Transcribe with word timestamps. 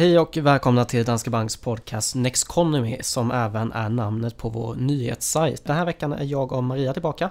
Hej 0.00 0.18
och 0.18 0.36
välkomna 0.36 0.84
till 0.84 1.04
Danske 1.04 1.30
Banks 1.30 1.56
podcast 1.56 2.14
Nexconomy 2.14 2.98
som 3.00 3.30
även 3.30 3.72
är 3.72 3.88
namnet 3.88 4.36
på 4.36 4.48
vår 4.48 4.74
nyhetssajt. 4.74 5.64
Den 5.64 5.76
här 5.76 5.84
veckan 5.84 6.12
är 6.12 6.24
jag 6.24 6.52
och 6.52 6.64
Maria 6.64 6.92
tillbaka. 6.92 7.30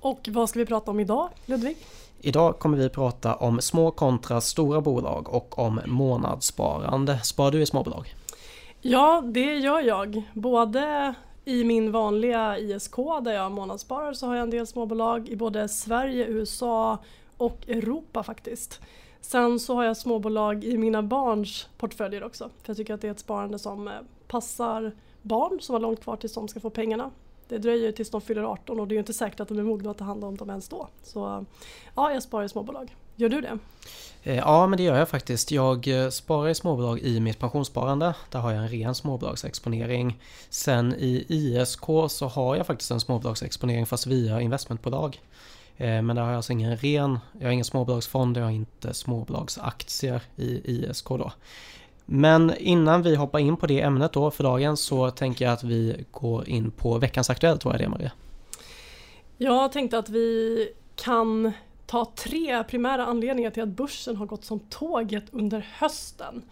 Och 0.00 0.28
vad 0.30 0.48
ska 0.48 0.58
vi 0.58 0.66
prata 0.66 0.90
om 0.90 1.00
idag, 1.00 1.28
Ludvig? 1.46 1.76
Idag 2.20 2.58
kommer 2.58 2.78
vi 2.78 2.88
prata 2.88 3.34
om 3.34 3.60
små 3.60 3.90
kontra 3.90 4.40
stora 4.40 4.80
bolag 4.80 5.34
och 5.34 5.58
om 5.58 5.80
månadssparande. 5.86 7.18
Sparar 7.18 7.50
du 7.50 7.62
i 7.62 7.66
småbolag? 7.66 8.14
Ja, 8.80 9.22
det 9.26 9.54
gör 9.54 9.80
jag. 9.80 10.22
Både 10.32 11.14
i 11.44 11.64
min 11.64 11.92
vanliga 11.92 12.58
ISK 12.58 12.96
där 13.24 13.32
jag 13.32 13.52
månadssparar 13.52 14.12
så 14.12 14.26
har 14.26 14.34
jag 14.34 14.42
en 14.42 14.50
del 14.50 14.66
småbolag 14.66 15.28
i 15.28 15.36
både 15.36 15.68
Sverige, 15.68 16.26
USA 16.26 16.98
och 17.36 17.68
Europa 17.68 18.22
faktiskt. 18.22 18.80
Sen 19.22 19.60
så 19.60 19.74
har 19.74 19.84
jag 19.84 19.96
småbolag 19.96 20.64
i 20.64 20.78
mina 20.78 21.02
barns 21.02 21.68
portföljer 21.78 22.24
också. 22.24 22.44
För 22.44 22.70
jag 22.70 22.76
tycker 22.76 22.94
att 22.94 23.00
det 23.00 23.06
är 23.06 23.12
ett 23.12 23.20
sparande 23.20 23.58
som 23.58 23.88
eh, 23.88 23.94
passar 24.28 24.92
barn 25.22 25.60
som 25.60 25.72
har 25.72 25.80
långt 25.80 26.02
kvar 26.02 26.16
tills 26.16 26.34
de 26.34 26.48
ska 26.48 26.60
få 26.60 26.70
pengarna. 26.70 27.10
Det 27.48 27.58
dröjer 27.58 27.92
tills 27.92 28.10
de 28.10 28.20
fyller 28.20 28.42
18 28.42 28.80
och 28.80 28.88
det 28.88 28.92
är 28.92 28.96
ju 28.96 29.00
inte 29.00 29.12
säkert 29.12 29.40
att 29.40 29.48
de 29.48 29.58
är 29.58 29.62
mogna 29.62 29.90
att 29.90 29.98
ta 29.98 30.04
hand 30.04 30.24
om 30.24 30.36
dem 30.36 30.50
ens 30.50 30.68
då. 30.68 30.88
Så 31.02 31.36
eh, 31.36 31.42
ja, 31.94 32.12
jag 32.12 32.22
sparar 32.22 32.44
i 32.44 32.48
småbolag. 32.48 32.96
Gör 33.16 33.28
du 33.28 33.40
det? 33.40 33.58
Eh, 34.22 34.36
ja, 34.36 34.66
men 34.66 34.76
det 34.76 34.82
gör 34.82 34.98
jag 34.98 35.08
faktiskt. 35.08 35.50
Jag 35.50 35.88
sparar 36.12 36.48
i 36.48 36.54
småbolag 36.54 36.98
i 36.98 37.20
mitt 37.20 37.38
pensionssparande. 37.38 38.14
Där 38.30 38.38
har 38.38 38.52
jag 38.52 38.62
en 38.62 38.68
ren 38.68 38.94
småbolagsexponering. 38.94 40.20
Sen 40.50 40.94
i 40.94 41.24
ISK 41.28 41.84
så 42.08 42.26
har 42.26 42.56
jag 42.56 42.66
faktiskt 42.66 42.90
en 42.90 43.00
småbolagsexponering 43.00 43.86
fast 43.86 44.06
via 44.06 44.40
investmentbolag. 44.40 45.20
Eh, 45.82 46.02
men 46.02 46.16
där 46.16 46.22
har 46.22 46.30
jag 46.30 46.36
alltså 46.36 46.52
ingen 46.52 46.76
ren, 46.76 47.18
jag 47.38 47.46
har 47.46 47.52
ingen 47.52 47.64
småbolagsfond, 47.64 48.36
jag 48.36 48.44
har 48.44 48.50
inte 48.50 48.94
småbolagsaktier 48.94 50.22
i 50.36 50.60
ISK 50.64 51.08
då. 51.08 51.32
Men 52.06 52.52
innan 52.58 53.02
vi 53.02 53.16
hoppar 53.16 53.38
in 53.38 53.56
på 53.56 53.66
det 53.66 53.80
ämnet 53.80 54.12
då 54.12 54.30
för 54.30 54.44
dagen 54.44 54.76
så 54.76 55.10
tänker 55.10 55.44
jag 55.44 55.52
att 55.52 55.64
vi 55.64 56.04
går 56.10 56.48
in 56.48 56.70
på 56.70 56.98
veckans 56.98 57.30
Aktuellt, 57.30 57.64
vad 57.64 57.74
är 57.74 57.78
det 57.78 57.88
Maria? 57.88 58.12
Jag 59.38 59.72
tänkte 59.72 59.98
att 59.98 60.08
vi 60.08 60.68
kan 60.96 61.52
ta 61.86 62.12
tre 62.16 62.64
primära 62.64 63.06
anledningar 63.06 63.50
till 63.50 63.62
att 63.62 63.68
börsen 63.68 64.16
har 64.16 64.26
gått 64.26 64.44
som 64.44 64.60
tåget 64.60 65.24
under 65.30 65.68
hösten. 65.72 66.42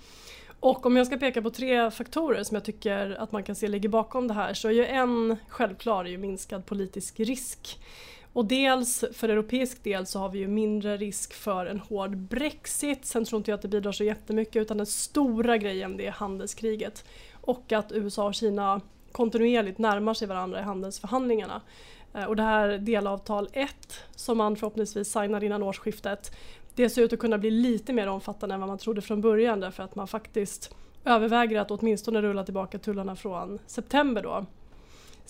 Och 0.61 0.87
om 0.87 0.97
jag 0.97 1.07
ska 1.07 1.17
peka 1.17 1.43
på 1.43 1.51
tre 1.51 1.91
faktorer 1.91 2.43
som 2.43 2.55
jag 2.55 2.65
tycker 2.65 3.17
att 3.21 3.33
man 3.33 3.43
kan 3.43 3.55
se 3.55 3.69
ligger 3.69 3.89
bakom 3.89 4.29
det 4.29 4.35
här 4.35 4.55
så 4.55 4.69
är 4.69 4.73
ju 4.73 4.87
en 4.87 5.37
självklar 5.49 6.05
är 6.05 6.09
ju 6.09 6.19
minskad 6.19 6.67
politisk 6.67 7.21
risk. 7.21 7.79
Och 8.33 8.45
dels 8.45 9.05
för 9.13 9.29
europeisk 9.29 9.85
del 9.85 10.07
så 10.07 10.19
har 10.19 10.29
vi 10.29 10.39
ju 10.39 10.49
mindre 10.49 10.97
risk 10.97 11.35
för 11.35 11.67
en 11.67 11.81
hård 11.81 12.17
Brexit. 12.17 13.05
Sen 13.05 13.25
tror 13.25 13.39
inte 13.39 13.51
jag 13.51 13.57
att 13.57 13.63
det 13.63 13.69
bidrar 13.69 13.93
så 13.93 14.05
jättemycket 14.05 14.57
utan 14.57 14.77
den 14.77 14.87
stora 14.87 15.59
grejen 15.59 15.97
det 15.97 16.07
är 16.07 16.11
handelskriget. 16.11 17.05
Och 17.41 17.73
att 17.73 17.93
USA 17.93 18.27
och 18.27 18.35
Kina 18.35 18.81
kontinuerligt 19.13 19.79
närmar 19.79 20.15
sig 20.15 20.29
varandra 20.29 20.61
i 20.61 20.63
handelsförhandlingarna. 20.63 21.61
Eh, 22.15 22.25
och 22.25 22.37
det 22.37 22.43
här 22.43 22.79
delavtal 22.79 23.49
1 23.53 23.71
som 24.17 24.39
man 24.39 24.57
förhoppningsvis 24.57 25.13
signar 25.13 25.45
innan 25.45 25.63
årsskiftet 25.63 26.37
det 26.75 26.91
ser 26.91 27.03
ut 27.03 27.13
att 27.13 27.19
kunna 27.19 27.39
bli 27.39 27.51
lite 27.51 27.93
mer 27.93 28.07
omfattande 28.07 28.55
än 28.55 28.61
vad 28.61 28.69
man 28.69 28.79
trodde 28.79 29.01
från 29.01 29.21
början 29.21 29.61
därför 29.61 29.83
att 29.83 29.95
man 29.95 30.09
faktiskt 30.09 30.75
överväger 31.05 31.61
att 31.61 31.71
åtminstone 31.71 32.23
rulla 32.23 32.45
tillbaka 32.45 32.79
tullarna 32.79 33.17
från 33.17 33.59
september 33.67 34.23
då. 34.23 34.47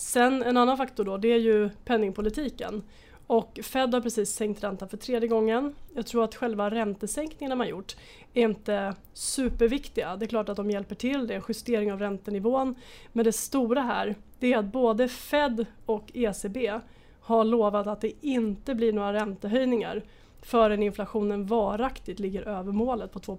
Sen 0.01 0.43
en 0.43 0.57
annan 0.57 0.77
faktor 0.77 1.03
då, 1.03 1.17
det 1.17 1.27
är 1.27 1.37
ju 1.37 1.69
penningpolitiken. 1.85 2.83
Och 3.27 3.59
Fed 3.63 3.93
har 3.93 4.01
precis 4.01 4.29
sänkt 4.29 4.63
räntan 4.63 4.89
för 4.89 4.97
tredje 4.97 5.27
gången. 5.27 5.75
Jag 5.95 6.05
tror 6.05 6.23
att 6.23 6.35
själva 6.35 6.69
räntesänkningarna 6.69 7.55
man 7.55 7.67
gjort 7.67 7.95
är 8.33 8.43
inte 8.43 8.95
superviktiga. 9.13 10.15
Det 10.15 10.25
är 10.25 10.27
klart 10.27 10.49
att 10.49 10.57
de 10.57 10.71
hjälper 10.71 10.95
till, 10.95 11.27
det 11.27 11.33
är 11.33 11.37
en 11.37 11.43
justering 11.47 11.93
av 11.93 11.99
räntenivån. 11.99 12.75
Men 13.11 13.25
det 13.25 13.31
stora 13.31 13.81
här, 13.81 14.15
det 14.39 14.53
är 14.53 14.57
att 14.57 14.65
både 14.65 15.07
Fed 15.07 15.65
och 15.85 16.11
ECB 16.13 16.79
har 17.21 17.43
lovat 17.43 17.87
att 17.87 18.01
det 18.01 18.13
inte 18.21 18.75
blir 18.75 18.93
några 18.93 19.13
räntehöjningar 19.13 20.03
förrän 20.41 20.83
inflationen 20.83 21.45
varaktigt 21.45 22.19
ligger 22.19 22.47
över 22.47 22.71
målet 22.71 23.11
på 23.11 23.19
2 23.19 23.37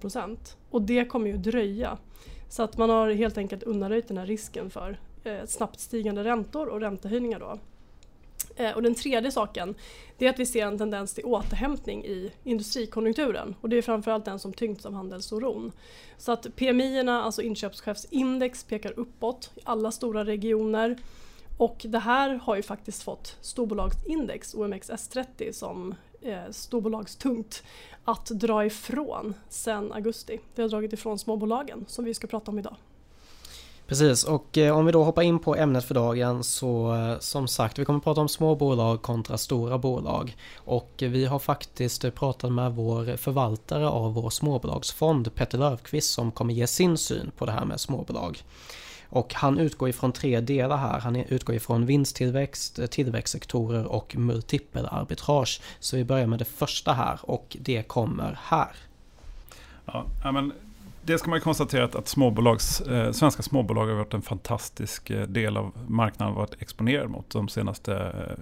Och 0.70 0.82
det 0.82 1.04
kommer 1.04 1.26
ju 1.26 1.36
dröja. 1.36 1.98
Så 2.48 2.62
att 2.62 2.78
man 2.78 2.90
har 2.90 3.10
helt 3.10 3.38
enkelt 3.38 3.62
undanröjt 3.62 4.08
den 4.08 4.18
här 4.18 4.26
risken 4.26 4.70
för 4.70 4.98
Eh, 5.24 5.46
snabbt 5.46 5.80
stigande 5.80 6.24
räntor 6.24 6.66
och 6.68 6.80
räntehöjningar. 6.80 7.40
Då. 7.40 7.58
Eh, 8.56 8.72
och 8.72 8.82
den 8.82 8.94
tredje 8.94 9.30
saken 9.30 9.74
det 10.18 10.26
är 10.26 10.30
att 10.30 10.38
vi 10.38 10.46
ser 10.46 10.66
en 10.66 10.78
tendens 10.78 11.14
till 11.14 11.24
återhämtning 11.24 12.04
i 12.04 12.32
industrikonjunkturen 12.44 13.54
och 13.60 13.68
det 13.68 13.76
är 13.76 13.82
framförallt 13.82 14.24
den 14.24 14.38
som 14.38 14.52
tyngts 14.52 14.86
av 14.86 14.94
handelsoron. 14.94 15.72
Så 16.18 16.32
att 16.32 16.56
PMI, 16.56 17.08
alltså 17.08 17.42
inköpschefsindex, 17.42 18.64
pekar 18.64 18.98
uppåt 18.98 19.50
i 19.54 19.60
alla 19.64 19.90
stora 19.90 20.24
regioner 20.24 20.98
och 21.58 21.86
det 21.88 21.98
här 21.98 22.30
har 22.34 22.56
ju 22.56 22.62
faktiskt 22.62 23.02
fått 23.02 23.36
storbolagsindex, 23.40 24.54
OMXS30, 24.54 25.52
som 25.52 25.94
eh, 26.20 26.50
storbolagstungt 26.50 27.62
att 28.04 28.26
dra 28.26 28.66
ifrån 28.66 29.34
sen 29.48 29.92
augusti. 29.92 30.40
Det 30.54 30.62
har 30.62 30.68
dragit 30.68 30.92
ifrån 30.92 31.18
småbolagen 31.18 31.84
som 31.88 32.04
vi 32.04 32.14
ska 32.14 32.26
prata 32.26 32.50
om 32.50 32.58
idag. 32.58 32.76
Precis 33.92 34.24
och 34.24 34.58
eh, 34.58 34.76
om 34.76 34.86
vi 34.86 34.92
då 34.92 35.04
hoppar 35.04 35.22
in 35.22 35.38
på 35.38 35.56
ämnet 35.56 35.84
för 35.84 35.94
dagen 35.94 36.44
så 36.44 36.94
eh, 36.94 37.18
som 37.18 37.48
sagt 37.48 37.78
vi 37.78 37.84
kommer 37.84 37.98
att 37.98 38.04
prata 38.04 38.20
om 38.20 38.28
små 38.28 38.54
bolag 38.54 39.02
kontra 39.02 39.38
stora 39.38 39.78
bolag 39.78 40.36
och 40.56 40.92
vi 40.98 41.24
har 41.24 41.38
faktiskt 41.38 42.04
eh, 42.04 42.10
pratat 42.10 42.52
med 42.52 42.72
vår 42.72 43.16
förvaltare 43.16 43.88
av 43.88 44.14
vår 44.14 44.30
småbolagsfond 44.30 45.34
Petter 45.34 45.58
Löfqvist 45.58 46.12
som 46.12 46.32
kommer 46.32 46.54
ge 46.54 46.66
sin 46.66 46.98
syn 46.98 47.30
på 47.38 47.46
det 47.46 47.52
här 47.52 47.64
med 47.64 47.80
småbolag. 47.80 48.42
Och 49.08 49.34
han 49.34 49.58
utgår 49.58 49.88
ifrån 49.88 50.12
tre 50.12 50.40
delar 50.40 50.76
här. 50.76 51.00
Han 51.00 51.16
utgår 51.16 51.54
ifrån 51.54 51.86
vinsttillväxt, 51.86 52.78
eh, 52.78 52.86
tillväxtsektorer 52.86 53.86
och 53.86 54.16
multipelarbitrage. 54.16 55.60
Så 55.80 55.96
vi 55.96 56.04
börjar 56.04 56.26
med 56.26 56.38
det 56.38 56.44
första 56.44 56.92
här 56.92 57.18
och 57.22 57.56
det 57.60 57.82
kommer 57.82 58.38
här. 58.42 58.76
Ja, 59.86 60.32
men 60.32 60.52
det 61.04 61.18
ska 61.18 61.30
man 61.30 61.36
ju 61.36 61.42
konstatera 61.42 61.84
att, 61.84 62.08
småbolags, 62.08 62.80
eh, 62.80 63.12
svenska 63.12 63.42
småbolag 63.42 63.86
har 63.86 63.94
varit 63.94 64.14
en 64.14 64.22
fantastisk 64.22 65.10
eh, 65.10 65.26
del 65.26 65.56
av 65.56 65.72
marknaden 65.88 66.34
varit 66.34 66.62
exponerad 66.62 67.10
mot 67.10 67.30
de 67.30 67.48
senaste 67.48 67.94
eh, 67.94 68.36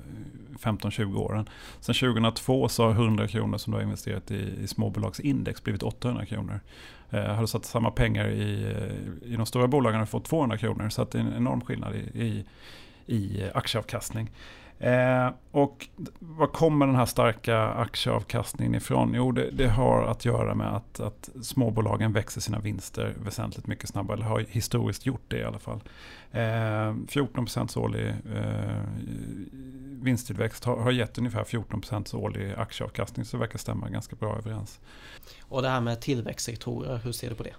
15-20 0.60 1.16
åren. 1.16 1.48
Sen 1.80 1.94
2002 1.94 2.68
så 2.68 2.84
har 2.84 2.90
100 2.90 3.28
kronor 3.28 3.58
som 3.58 3.70
du 3.70 3.76
har 3.76 3.82
investerat 3.82 4.30
i, 4.30 4.54
i 4.62 4.66
småbolagsindex 4.66 5.62
blivit 5.64 5.82
800 5.82 6.26
kronor. 6.26 6.60
Eh, 7.10 7.24
har 7.24 7.40
du 7.40 7.46
satt 7.46 7.64
samma 7.64 7.90
pengar 7.90 8.28
i, 8.28 8.64
eh, 8.64 9.32
i 9.32 9.36
de 9.36 9.46
stora 9.46 9.68
bolagen 9.68 9.94
har 9.94 10.06
du 10.06 10.10
fått 10.10 10.24
200 10.24 10.58
kronor. 10.58 10.88
Så 10.88 11.02
att 11.02 11.10
det 11.10 11.18
är 11.18 11.22
en 11.22 11.36
enorm 11.36 11.60
skillnad 11.60 11.94
i, 11.94 12.20
i, 12.20 12.44
i 13.06 13.50
aktieavkastning. 13.54 14.30
Eh, 14.80 15.30
och 15.50 15.88
var 16.18 16.46
kommer 16.46 16.86
den 16.86 16.96
här 16.96 17.06
starka 17.06 17.58
aktieavkastningen 17.58 18.74
ifrån? 18.74 19.12
Jo, 19.14 19.32
det, 19.32 19.50
det 19.50 19.68
har 19.68 20.02
att 20.02 20.24
göra 20.24 20.54
med 20.54 20.76
att, 20.76 21.00
att, 21.00 21.30
småbolagen 21.42 22.12
växer 22.12 22.40
sina 22.40 22.58
vinster 22.58 23.14
väsentligt 23.24 23.66
mycket 23.66 23.88
snabbare, 23.88 24.16
eller 24.16 24.26
har 24.26 24.40
historiskt 24.48 25.06
gjort 25.06 25.24
det 25.28 25.38
i 25.38 25.44
alla 25.44 25.58
fall. 25.58 25.80
Eh, 26.32 26.94
14 27.08 27.46
årlig 27.76 28.08
eh, 28.08 28.82
vinsttillväxt 30.02 30.64
har, 30.64 30.76
har 30.76 30.90
gett 30.90 31.18
ungefär 31.18 31.44
14% 31.44 32.16
årlig 32.16 32.54
aktieavkastning, 32.56 33.24
så 33.24 33.36
det 33.36 33.40
verkar 33.40 33.58
stämma 33.58 33.88
ganska 33.88 34.16
bra 34.16 34.36
överens. 34.36 34.80
Och 35.42 35.62
det 35.62 35.68
här 35.68 35.80
med 35.80 36.00
tillväxtsektorer, 36.00 37.00
hur 37.04 37.12
ser 37.12 37.28
du 37.28 37.34
på 37.34 37.42
det? 37.42 37.54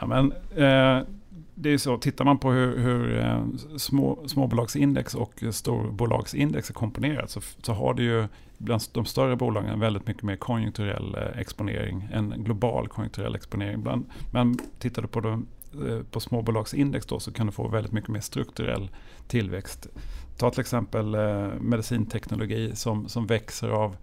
Ja, 0.00 0.06
men, 0.06 0.32
eh, 0.32 1.06
det 1.54 1.70
är 1.70 1.78
så, 1.78 1.98
tittar 1.98 2.24
man 2.24 2.38
på 2.38 2.50
hur, 2.50 2.78
hur 2.78 3.18
eh, 3.18 3.44
små, 3.76 4.18
småbolagsindex 4.26 5.14
och 5.14 5.42
storbolagsindex 5.50 6.70
är 6.70 6.74
komponerat 6.74 7.30
så, 7.30 7.40
så 7.62 7.72
har 7.72 7.94
det 7.94 8.02
ju 8.02 8.26
bland 8.58 8.82
de 8.92 9.04
större 9.04 9.36
bolagen 9.36 9.80
väldigt 9.80 10.06
mycket 10.06 10.22
mer 10.22 10.36
konjunkturell 10.36 11.14
eh, 11.14 11.40
exponering, 11.40 12.08
en 12.12 12.44
global 12.44 12.88
konjunkturell 12.88 13.34
exponering. 13.34 13.82
Bland, 13.82 14.04
men 14.32 14.58
tittar 14.78 15.02
du 15.02 15.08
på, 15.08 15.20
de, 15.20 15.46
eh, 15.88 16.02
på 16.10 16.20
småbolagsindex 16.20 17.06
då 17.06 17.20
så 17.20 17.32
kan 17.32 17.46
du 17.46 17.52
få 17.52 17.68
väldigt 17.68 17.92
mycket 17.92 18.10
mer 18.10 18.20
strukturell 18.20 18.90
tillväxt. 19.28 19.86
Ta 20.38 20.50
till 20.50 20.60
exempel 20.60 21.14
eh, 21.14 21.48
medicinteknologi 21.60 22.76
som, 22.76 23.08
som 23.08 23.26
växer 23.26 23.68
av 23.68 23.96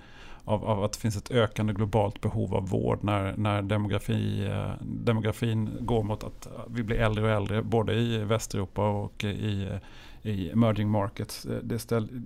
av, 0.48 0.66
av, 0.66 0.84
att 0.84 0.94
det 0.94 1.00
finns 1.00 1.18
ett 1.18 1.32
ökande 1.32 1.74
globalt 1.74 2.22
behov 2.22 2.56
av 2.56 2.70
vård 2.70 3.04
när, 3.04 3.38
när 3.38 3.62
demografi, 3.62 4.46
eh, 4.46 4.72
demografin 4.82 5.70
går 5.80 6.04
mot 6.04 6.24
att 6.24 6.48
vi 6.70 6.84
blir 6.84 6.98
äldre 6.98 7.24
och 7.24 7.30
äldre 7.30 7.62
både 7.64 7.94
i 7.94 8.18
Västeuropa 8.18 8.90
och 8.90 9.24
i, 9.24 9.80
i 10.22 10.52
emerging 10.52 10.90
markets. 10.90 11.48
Det 11.64 11.80
ställ, 11.80 12.22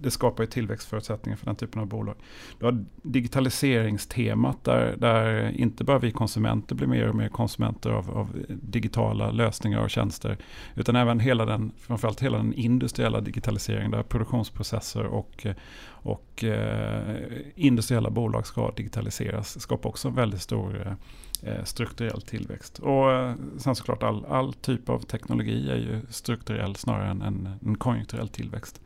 det 0.00 0.10
skapar 0.10 0.42
ju 0.42 0.50
tillväxtförutsättningar 0.50 1.36
för 1.36 1.46
den 1.46 1.56
typen 1.56 1.80
av 1.80 1.86
bolag. 1.86 2.16
Du 2.58 2.64
har 2.64 2.84
digitaliseringstemat 3.02 4.64
där, 4.64 4.96
där 4.96 5.50
inte 5.50 5.84
bara 5.84 5.98
vi 5.98 6.10
konsumenter 6.10 6.74
blir 6.74 6.86
mer 6.86 7.08
och 7.08 7.14
mer 7.14 7.28
konsumenter 7.28 7.90
av, 7.90 8.10
av 8.10 8.44
digitala 8.48 9.30
lösningar 9.30 9.80
och 9.80 9.90
tjänster, 9.90 10.38
utan 10.74 10.96
även 10.96 11.20
hela 11.20 11.44
den, 11.44 11.72
framförallt 11.78 12.22
hela 12.22 12.36
den 12.36 12.54
industriella 12.54 13.20
digitaliseringen 13.20 13.90
där 13.90 14.02
produktionsprocesser 14.02 15.06
och, 15.06 15.46
och 15.88 16.44
eh, 16.44 17.16
industriella 17.54 18.10
bolag 18.10 18.46
ska 18.46 18.70
digitaliseras, 18.70 19.60
skapar 19.60 19.88
också 19.88 20.08
en 20.08 20.14
väldigt 20.14 20.42
stor 20.42 20.96
eh, 21.42 21.64
strukturell 21.64 22.22
tillväxt. 22.22 22.78
Och 22.78 23.12
eh, 23.12 23.34
sen 23.58 23.76
såklart 23.76 24.02
all, 24.02 24.24
all 24.24 24.52
typ 24.54 24.88
av 24.88 24.98
teknologi 24.98 25.70
är 25.70 25.76
ju 25.76 26.00
strukturell 26.10 26.76
snarare 26.76 27.10
än 27.10 27.22
en, 27.22 27.48
en 27.66 27.76
konjunkturell 27.76 28.28
tillväxt. 28.28 28.80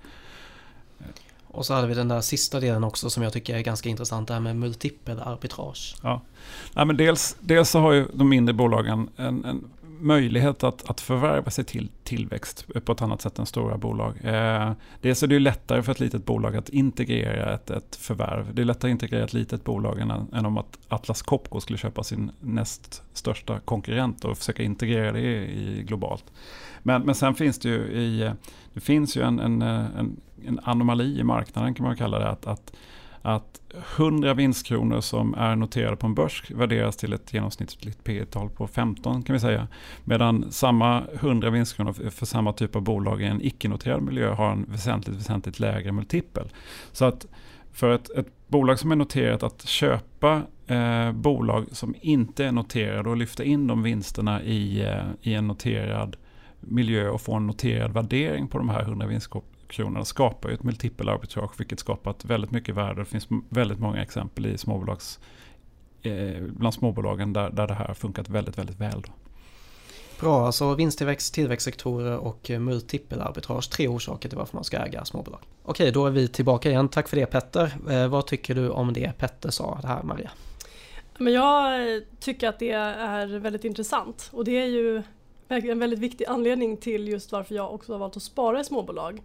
Och 1.52 1.67
så 1.67 1.75
hade 1.75 1.87
vi 1.87 1.94
den 1.94 2.08
där 2.08 2.20
sista 2.20 2.61
delen 2.61 2.85
också 2.85 3.11
som 3.11 3.23
jag 3.23 3.32
tycker 3.32 3.56
är 3.56 3.61
ganska 3.61 3.88
intressant, 3.88 4.29
det 4.29 4.35
här 4.35 4.41
med 4.41 4.56
multipelarbitrage. 4.56 5.97
Ja. 6.02 6.20
Nej, 6.75 6.87
men 6.87 6.97
dels, 6.97 7.37
dels 7.41 7.70
så 7.70 7.81
har 7.81 7.93
ju 7.93 8.06
de 8.12 8.29
mindre 8.29 8.52
bolagen 8.52 9.08
en, 9.17 9.44
en 9.44 9.64
möjlighet 10.00 10.64
att, 10.64 10.91
att 10.91 11.00
förvärva 11.00 11.50
sig 11.50 11.64
till 11.64 11.91
tillväxt 12.05 12.67
på 12.85 12.93
ett 12.93 13.02
annat 13.02 13.23
sätt 13.23 13.38
än 13.38 13.47
stora 13.47 13.79
bolag. 13.79 14.14
Eh, 14.25 14.73
dels 15.00 15.23
är 15.23 15.26
det 15.26 15.35
ju 15.35 15.41
lättare 15.41 15.82
för 15.82 15.93
ett 15.93 16.00
litet 16.00 16.25
bolag 16.25 16.56
att 16.56 16.69
integrera 16.69 17.55
ett, 17.55 17.70
ett 17.70 17.97
förvärv. 17.97 18.55
Det 18.55 18.62
är 18.62 18.64
lättare 18.67 18.91
att 18.91 18.94
integrera 18.94 19.25
ett 19.25 19.32
litet 19.32 19.64
bolag 19.64 20.00
än, 20.00 20.11
än 20.11 20.47
om 20.47 20.58
att 20.58 20.79
Atlas 20.88 21.23
Copco 21.23 21.61
skulle 21.61 21.79
köpa 21.79 22.02
sin 22.02 22.31
näst 22.41 23.02
största 23.12 23.61
konkurrent 23.61 24.25
och 24.25 24.38
försöka 24.38 24.62
integrera 24.62 25.12
det 25.12 25.20
i, 25.20 25.79
i 25.79 25.82
globalt. 25.82 26.25
Men, 26.82 27.02
men 27.02 27.14
sen 27.14 27.35
finns 27.35 27.58
det 27.58 27.69
ju, 27.69 27.79
i, 27.79 28.32
det 28.75 28.81
finns 28.81 29.17
ju 29.17 29.23
en, 29.23 29.41
en, 29.41 29.62
en, 29.62 30.20
en 30.47 30.61
anomali 30.63 31.21
i 31.21 31.25
marknaden 31.25 31.75
kan 31.75 31.87
man 31.87 31.97
kalla 31.97 32.19
det. 32.19 32.29
Att, 32.29 32.47
att, 32.47 32.73
att 33.23 33.61
100 33.97 34.35
vinstkronor 34.35 35.01
som 35.01 35.35
är 35.35 35.57
noterade 35.57 35.97
på 35.97 36.07
en 36.07 36.15
börs 36.15 36.51
värderas 36.51 36.97
till 36.97 37.13
ett 37.13 37.35
genomsnittligt 37.35 38.05
P 38.05 38.25
tal 38.25 38.51
på 38.51 38.67
15 38.67 39.23
kan 39.23 39.35
vi 39.35 39.41
säga. 39.41 39.69
Medan 40.05 40.53
samma 40.53 41.03
100 41.15 41.51
vinstkronor 41.51 41.93
för 42.11 42.27
samma 42.27 42.53
typ 42.53 42.77
av 42.77 42.83
bolag 42.83 43.23
i 43.23 43.25
en 43.25 43.43
icke-noterad 43.43 44.03
miljö 44.03 44.35
har 44.35 44.53
en 44.53 44.67
väsentligt, 44.69 45.17
väsentligt 45.17 45.61
lägre 45.61 45.93
multipel. 45.93 46.49
Så 46.93 47.05
att 47.05 47.27
för 47.73 47.95
ett, 47.95 48.11
ett 48.11 48.49
bolag 48.49 48.79
som 48.79 48.93
är 48.93 48.97
noterat 48.97 49.43
att 49.43 49.67
köpa 49.67 50.43
eh, 50.67 51.13
bolag 51.13 51.67
som 51.73 51.95
inte 52.01 52.45
är 52.45 52.53
noterade 52.53 53.09
och 53.09 53.17
lyfta 53.17 53.45
in 53.45 53.67
de 53.67 53.83
vinsterna 53.83 54.43
i, 54.43 54.83
eh, 54.85 55.05
i 55.23 55.35
en 55.35 55.47
noterad 55.47 56.17
miljö 56.61 57.09
och 57.09 57.21
få 57.21 57.35
en 57.35 57.47
noterad 57.47 57.93
värdering 57.93 58.49
på 58.49 58.59
de 58.59 58.69
här 58.69 58.83
100 58.83 59.07
vinstkronorna 59.71 60.05
skapar 60.05 60.49
ju 60.49 60.55
ett 60.55 60.63
multipel 60.63 61.09
arbitrage 61.09 61.61
vilket 61.61 61.81
skapat 61.81 62.25
väldigt 62.25 62.51
mycket 62.51 62.75
värde. 62.75 63.01
Det 63.01 63.05
finns 63.05 63.29
väldigt 63.49 63.79
många 63.79 64.03
exempel 64.03 64.47
i 64.47 64.59
småbolags, 64.59 65.19
eh, 66.03 66.43
bland 66.43 66.75
småbolagen 66.75 67.33
där, 67.33 67.51
där 67.51 67.67
det 67.67 67.75
här 67.75 67.87
har 67.87 67.95
funkat 67.95 68.29
väldigt, 68.29 68.59
väldigt 68.59 68.81
väl. 68.81 69.03
Då. 69.03 69.13
Bra, 70.21 70.47
alltså 70.47 70.75
vinsttillväxt, 70.75 71.35
tillväxtsektorer 71.35 72.19
och 72.19 72.51
multipelarbitrage. 72.51 73.71
Tre 73.71 73.89
orsaker 73.89 74.29
till 74.29 74.39
varför 74.39 74.57
man 74.57 74.65
ska 74.65 74.77
äga 74.77 75.05
småbolag. 75.05 75.41
Okej, 75.65 75.93
då 75.93 76.07
är 76.07 76.11
vi 76.11 76.29
tillbaka 76.29 76.71
igen. 76.71 76.89
Tack 76.89 77.09
för 77.09 77.17
det 77.17 77.27
Petter. 77.27 77.73
Eh, 77.91 78.09
vad 78.09 78.27
tycker 78.27 78.55
du 78.55 78.69
om 78.71 78.93
det 78.93 79.13
Petter 79.19 79.51
sa 79.51 79.79
det 79.83 79.89
här 79.89 80.03
Maria? 80.03 80.31
Men 81.19 81.33
jag 81.33 81.81
tycker 82.21 82.49
att 82.49 82.59
det 82.59 82.71
är 82.71 83.39
väldigt 83.39 83.65
intressant 83.65 84.31
och 84.33 84.45
det 84.45 84.59
är 84.61 84.67
ju 84.67 85.03
en 85.51 85.79
väldigt 85.79 85.99
viktig 85.99 86.25
anledning 86.25 86.77
till 86.77 87.09
just 87.09 87.33
varför 87.33 87.55
jag 87.55 87.75
också 87.75 87.93
har 87.93 87.99
valt 87.99 88.17
att 88.17 88.23
spara 88.23 88.61
i 88.61 88.65
småbolag. 88.65 89.23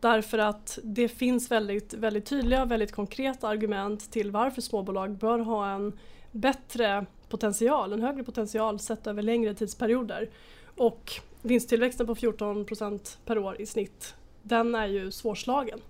Därför 0.00 0.38
att 0.38 0.78
det 0.82 1.08
finns 1.08 1.50
väldigt, 1.50 1.94
väldigt 1.94 2.26
tydliga 2.26 2.62
och 2.62 2.70
väldigt 2.70 2.92
konkreta 2.92 3.48
argument 3.48 4.12
till 4.12 4.30
varför 4.30 4.60
småbolag 4.60 5.18
bör 5.18 5.38
ha 5.38 5.70
en 5.70 5.92
bättre 6.32 7.06
potential, 7.28 7.92
en 7.92 8.02
högre 8.02 8.24
potential 8.24 8.78
sett 8.78 9.06
över 9.06 9.22
längre 9.22 9.54
tidsperioder. 9.54 10.30
Och 10.76 11.12
vinsttillväxten 11.42 12.06
på 12.06 12.14
14% 12.14 13.16
per 13.24 13.38
år 13.38 13.60
i 13.60 13.66
snitt, 13.66 14.14
den 14.42 14.74
är 14.74 14.86
ju 14.86 15.10
svårslagen. 15.10 15.80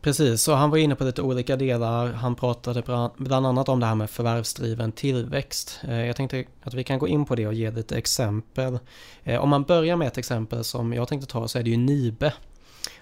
Precis, 0.00 0.42
så 0.42 0.54
han 0.54 0.70
var 0.70 0.78
inne 0.78 0.94
på 0.94 1.04
lite 1.04 1.22
olika 1.22 1.56
delar. 1.56 2.12
Han 2.12 2.34
pratade 2.34 2.82
bland 3.16 3.46
annat 3.46 3.68
om 3.68 3.80
det 3.80 3.86
här 3.86 3.94
med 3.94 4.10
förvärvsdriven 4.10 4.92
tillväxt. 4.92 5.80
Eh, 5.88 6.06
jag 6.06 6.16
tänkte 6.16 6.44
att 6.62 6.74
vi 6.74 6.84
kan 6.84 6.98
gå 6.98 7.08
in 7.08 7.24
på 7.24 7.34
det 7.34 7.46
och 7.46 7.54
ge 7.54 7.70
lite 7.70 7.96
exempel. 7.96 8.78
Eh, 9.22 9.40
om 9.40 9.48
man 9.48 9.62
börjar 9.62 9.96
med 9.96 10.08
ett 10.08 10.18
exempel 10.18 10.64
som 10.64 10.92
jag 10.92 11.08
tänkte 11.08 11.28
ta 11.28 11.48
så 11.48 11.58
är 11.58 11.62
det 11.62 11.70
ju 11.70 11.76
Nibe. 11.76 12.32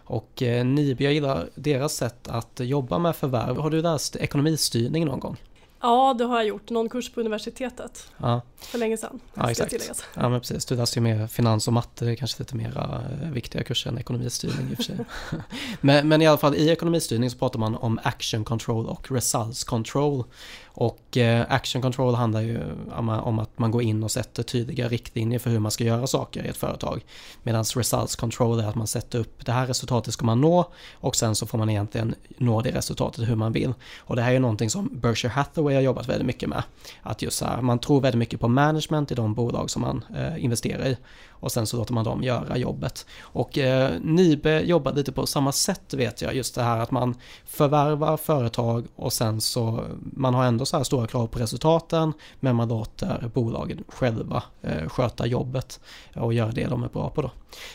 Och 0.06 0.42
eh, 0.42 0.64
Nibe, 0.64 1.04
jag 1.04 1.12
gillar 1.12 1.48
deras 1.54 1.94
sätt 1.94 2.28
att 2.28 2.60
jobba 2.62 2.98
med 2.98 3.16
förvärv. 3.16 3.56
Har 3.56 3.70
du 3.70 3.82
läst 3.82 4.16
ekonomistyrning 4.16 5.04
någon 5.06 5.20
gång? 5.20 5.36
Ja, 5.80 6.14
det 6.18 6.24
har 6.24 6.36
jag 6.36 6.46
gjort. 6.46 6.70
Någon 6.70 6.88
kurs 6.88 7.12
på 7.12 7.20
universitetet. 7.20 8.12
Ja. 8.16 8.40
För 8.60 8.78
länge 8.78 8.96
sedan. 8.96 9.20
Ja, 9.34 9.50
exakt. 9.50 9.74
Ja, 10.14 10.28
men 10.28 10.40
precis. 10.40 10.64
Du 10.64 10.76
läste 10.76 10.98
ju 10.98 11.02
mer 11.02 11.26
finans 11.26 11.66
och 11.66 11.72
matte. 11.72 12.04
Det 12.04 12.10
är 12.10 12.14
kanske 12.14 12.42
lite 12.42 12.56
mer 12.56 12.78
uh, 12.78 13.30
viktiga 13.32 13.64
kurser 13.64 13.90
än 13.90 13.98
ekonomistyrning 13.98 14.70
i 14.70 14.72
och 14.72 14.76
för 14.76 14.84
sig. 14.84 14.96
men, 15.80 16.08
men 16.08 16.22
i 16.22 16.26
alla 16.26 16.38
fall 16.38 16.54
i 16.54 16.70
ekonomistyrning 16.70 17.30
så 17.30 17.38
pratar 17.38 17.58
man 17.58 17.74
om 17.74 18.00
action 18.02 18.44
control 18.44 18.86
och 18.86 19.10
results 19.10 19.64
control. 19.64 20.24
Och 20.78 21.16
eh, 21.16 21.46
action 21.48 21.82
control 21.82 22.14
handlar 22.14 22.40
ju 22.40 22.60
om 22.96 23.38
att 23.38 23.58
man 23.58 23.70
går 23.70 23.82
in 23.82 24.02
och 24.02 24.10
sätter 24.10 24.42
tydliga 24.42 24.88
riktlinjer 24.88 25.38
för 25.38 25.50
hur 25.50 25.58
man 25.58 25.70
ska 25.70 25.84
göra 25.84 26.06
saker 26.06 26.44
i 26.44 26.48
ett 26.48 26.56
företag. 26.56 27.04
Medan 27.42 27.64
results 27.64 28.16
control 28.16 28.60
är 28.60 28.68
att 28.68 28.74
man 28.74 28.86
sätter 28.86 29.18
upp 29.18 29.46
det 29.46 29.52
här 29.52 29.66
resultatet 29.66 30.14
ska 30.14 30.26
man 30.26 30.40
nå 30.40 30.72
och 30.92 31.16
sen 31.16 31.34
så 31.34 31.46
får 31.46 31.58
man 31.58 31.70
egentligen 31.70 32.14
nå 32.38 32.62
det 32.62 32.70
resultatet 32.70 33.28
hur 33.28 33.36
man 33.36 33.52
vill. 33.52 33.74
Och 33.98 34.16
det 34.16 34.22
här 34.22 34.28
är 34.28 34.32
ju 34.32 34.38
någonting 34.38 34.70
som 34.70 34.90
Berkshire 34.92 35.32
Hathaway 35.32 35.74
har 35.74 35.82
jobbat 35.82 36.08
väldigt 36.08 36.26
mycket 36.26 36.48
med. 36.48 36.62
Att 37.02 37.22
just 37.22 37.38
så 37.38 37.44
här, 37.44 37.60
man 37.60 37.78
tror 37.78 38.00
väldigt 38.00 38.18
mycket 38.18 38.40
på 38.40 38.45
management 38.48 39.12
i 39.12 39.14
de 39.14 39.34
bolag 39.34 39.70
som 39.70 39.82
man 39.82 40.04
eh, 40.16 40.44
investerar 40.44 40.86
i 40.86 40.96
och 41.40 41.52
sen 41.52 41.66
så 41.66 41.76
låter 41.76 41.94
man 41.94 42.04
dem 42.04 42.22
göra 42.22 42.56
jobbet. 42.56 43.06
Och 43.20 43.58
eh, 43.58 43.92
Nibe 44.00 44.60
jobbar 44.60 44.92
lite 44.92 45.12
på 45.12 45.26
samma 45.26 45.52
sätt 45.52 45.94
vet 45.94 46.22
jag, 46.22 46.34
just 46.34 46.54
det 46.54 46.62
här 46.62 46.78
att 46.78 46.90
man 46.90 47.14
förvärvar 47.44 48.16
företag 48.16 48.86
och 48.96 49.12
sen 49.12 49.40
så 49.40 49.84
man 49.98 50.34
har 50.34 50.44
ändå 50.44 50.66
så 50.66 50.76
här 50.76 50.84
stora 50.84 51.06
krav 51.06 51.26
på 51.26 51.38
resultaten 51.38 52.12
men 52.40 52.56
man 52.56 52.68
låter 52.68 53.30
bolagen 53.34 53.84
själva 53.88 54.42
eh, 54.62 54.88
sköta 54.88 55.26
jobbet 55.26 55.80
och 56.14 56.34
göra 56.34 56.52
det 56.52 56.66
de 56.66 56.82
är 56.82 56.88
bra 56.88 57.10
på 57.10 57.22
då. 57.22 57.30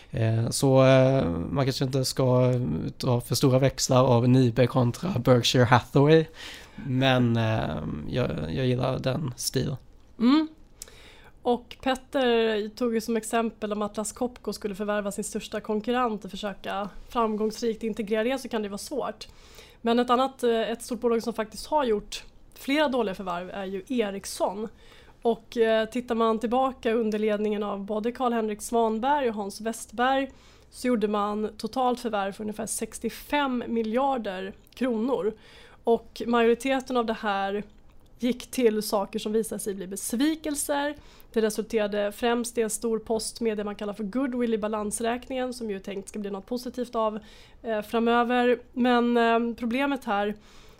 Eh, 0.10 0.50
så 0.50 0.86
eh, 0.86 1.26
man 1.30 1.66
kanske 1.66 1.86
inte 1.86 2.06
ska 2.06 2.54
dra 2.98 3.22
för 3.22 3.36
stora 3.36 3.60
växlar 3.60 4.04
av 4.04 4.30
Nibe 4.30 4.68
kontra 4.68 5.10
Berkshire 5.20 5.64
Hathaway 5.64 6.26
men 6.76 7.38
eh, 7.38 7.78
jag, 8.10 8.30
jag 8.50 8.66
gillar 8.66 9.00
den 9.00 9.34
stilen. 9.36 9.76
Mm. 10.20 10.48
Och 11.44 11.78
Petter 11.82 12.70
tog 12.70 12.94
ju 12.94 13.02
som 13.02 13.18
exempel 13.18 13.72
om 13.72 13.82
Atlas 13.82 14.12
Copco 14.12 14.54
skulle 14.54 14.76
förvärva 14.76 15.12
sin 15.12 15.24
största 15.24 15.62
konkurrent 15.62 16.26
och 16.26 16.32
försöka 16.32 16.90
framgångsrikt 17.10 17.84
integrera 17.84 18.24
det 18.24 18.40
så 18.40 18.50
kan 18.50 18.62
det 18.62 18.70
vara 18.70 18.78
svårt. 18.78 19.28
Men 19.82 20.00
ett 20.00 20.10
annat 20.10 20.44
eh, 20.44 20.72
ett 20.72 20.82
stort 20.82 21.00
bolag 21.00 21.24
som 21.24 21.34
faktiskt 21.34 21.66
har 21.66 21.84
gjort 21.84 22.24
flera 22.54 22.88
dåliga 22.88 23.16
förvärv 23.16 23.50
är 23.50 23.66
ju 23.66 23.84
Ericsson. 23.88 24.68
Och 25.22 25.58
eh, 25.58 25.90
tittar 25.90 26.16
man 26.16 26.40
tillbaka 26.40 26.94
under 26.94 27.20
ledningen 27.20 27.64
av 27.64 27.86
både 27.86 28.12
Karl-Henrik 28.12 28.62
Svanberg 28.62 29.30
och 29.30 29.36
Hans 29.36 29.62
Westberg 29.62 30.32
så 30.72 30.88
gjorde 30.88 31.08
man 31.08 31.50
totalt 31.58 32.00
förvärv 32.00 32.32
för 32.32 32.44
ungefär 32.44 32.66
65 32.66 33.64
miljarder 33.68 34.54
kronor. 34.74 35.34
Och 35.84 36.22
majoriteten 36.28 36.98
av 36.98 37.06
det 37.06 37.14
här 37.14 37.64
gick 38.20 38.52
till 38.52 38.82
saker 38.82 39.20
som 39.20 39.32
visade 39.32 39.60
sig 39.60 39.74
bli 39.74 39.88
besvikelser. 39.88 40.96
Det 41.34 41.42
resulterade 41.42 42.12
främst 42.12 42.58
i 42.58 42.62
en 42.62 42.70
stor 42.70 43.00
post 43.00 43.42
med 43.42 43.58
det 43.58 43.64
man 43.64 43.76
kallar 43.76 43.94
för 43.94 44.04
goodwill 44.04 44.54
i 44.54 44.58
balansräkningen 44.58 45.54
som 45.54 45.70
ju 45.70 45.76
är 45.76 45.80
tänkt 45.80 46.10
ska 46.10 46.20
bli 46.20 46.30
något 46.30 46.46
positivt 46.46 46.96
av 46.96 47.20
eh, 47.64 47.82
framöver. 47.82 48.60
Men 48.74 49.18
eh, 49.18 49.56
problemet 49.56 50.06
här 50.06 50.36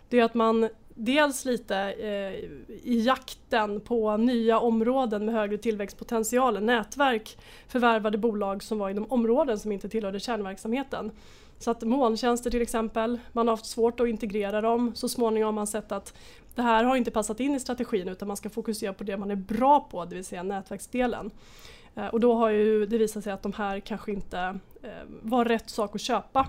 det 0.08 0.18
är 0.18 0.24
att 0.24 0.34
man 0.34 0.68
dels 0.94 1.44
lite 1.44 1.76
eh, 1.76 2.34
i 2.82 3.02
jakten 3.06 3.80
på 3.80 4.16
nya 4.16 4.58
områden 4.58 5.24
med 5.24 5.34
högre 5.34 5.58
tillväxtpotential, 5.58 6.62
nätverk 6.62 7.38
förvärvade 7.68 8.18
bolag 8.18 8.62
som 8.62 8.78
var 8.78 8.90
inom 8.90 9.06
områden 9.12 9.58
som 9.58 9.72
inte 9.72 9.88
tillhörde 9.88 10.20
kärnverksamheten. 10.20 11.10
Så 11.58 11.70
att 11.70 11.82
molntjänster 11.82 12.50
till 12.50 12.62
exempel, 12.62 13.20
man 13.32 13.48
har 13.48 13.52
haft 13.52 13.66
svårt 13.66 14.00
att 14.00 14.08
integrera 14.08 14.60
dem. 14.60 14.92
Så 14.94 15.08
småningom 15.08 15.46
har 15.46 15.52
man 15.52 15.66
sett 15.66 15.92
att 15.92 16.14
det 16.54 16.62
här 16.62 16.84
har 16.84 16.96
inte 16.96 17.10
passat 17.10 17.40
in 17.40 17.54
i 17.54 17.60
strategin 17.60 18.08
utan 18.08 18.28
man 18.28 18.36
ska 18.36 18.50
fokusera 18.50 18.92
på 18.92 19.04
det 19.04 19.16
man 19.16 19.30
är 19.30 19.36
bra 19.36 19.80
på, 19.80 20.04
det 20.04 20.14
vill 20.14 20.24
säga 20.24 20.42
nätverksdelen. 20.42 21.30
Eh, 21.94 22.06
och 22.06 22.20
då 22.20 22.34
har 22.34 22.50
ju 22.50 22.86
det 22.86 22.98
visat 22.98 23.24
sig 23.24 23.32
att 23.32 23.42
de 23.42 23.52
här 23.52 23.80
kanske 23.80 24.12
inte 24.12 24.58
eh, 24.82 24.90
var 25.22 25.44
rätt 25.44 25.70
sak 25.70 25.94
att 25.94 26.00
köpa. 26.00 26.46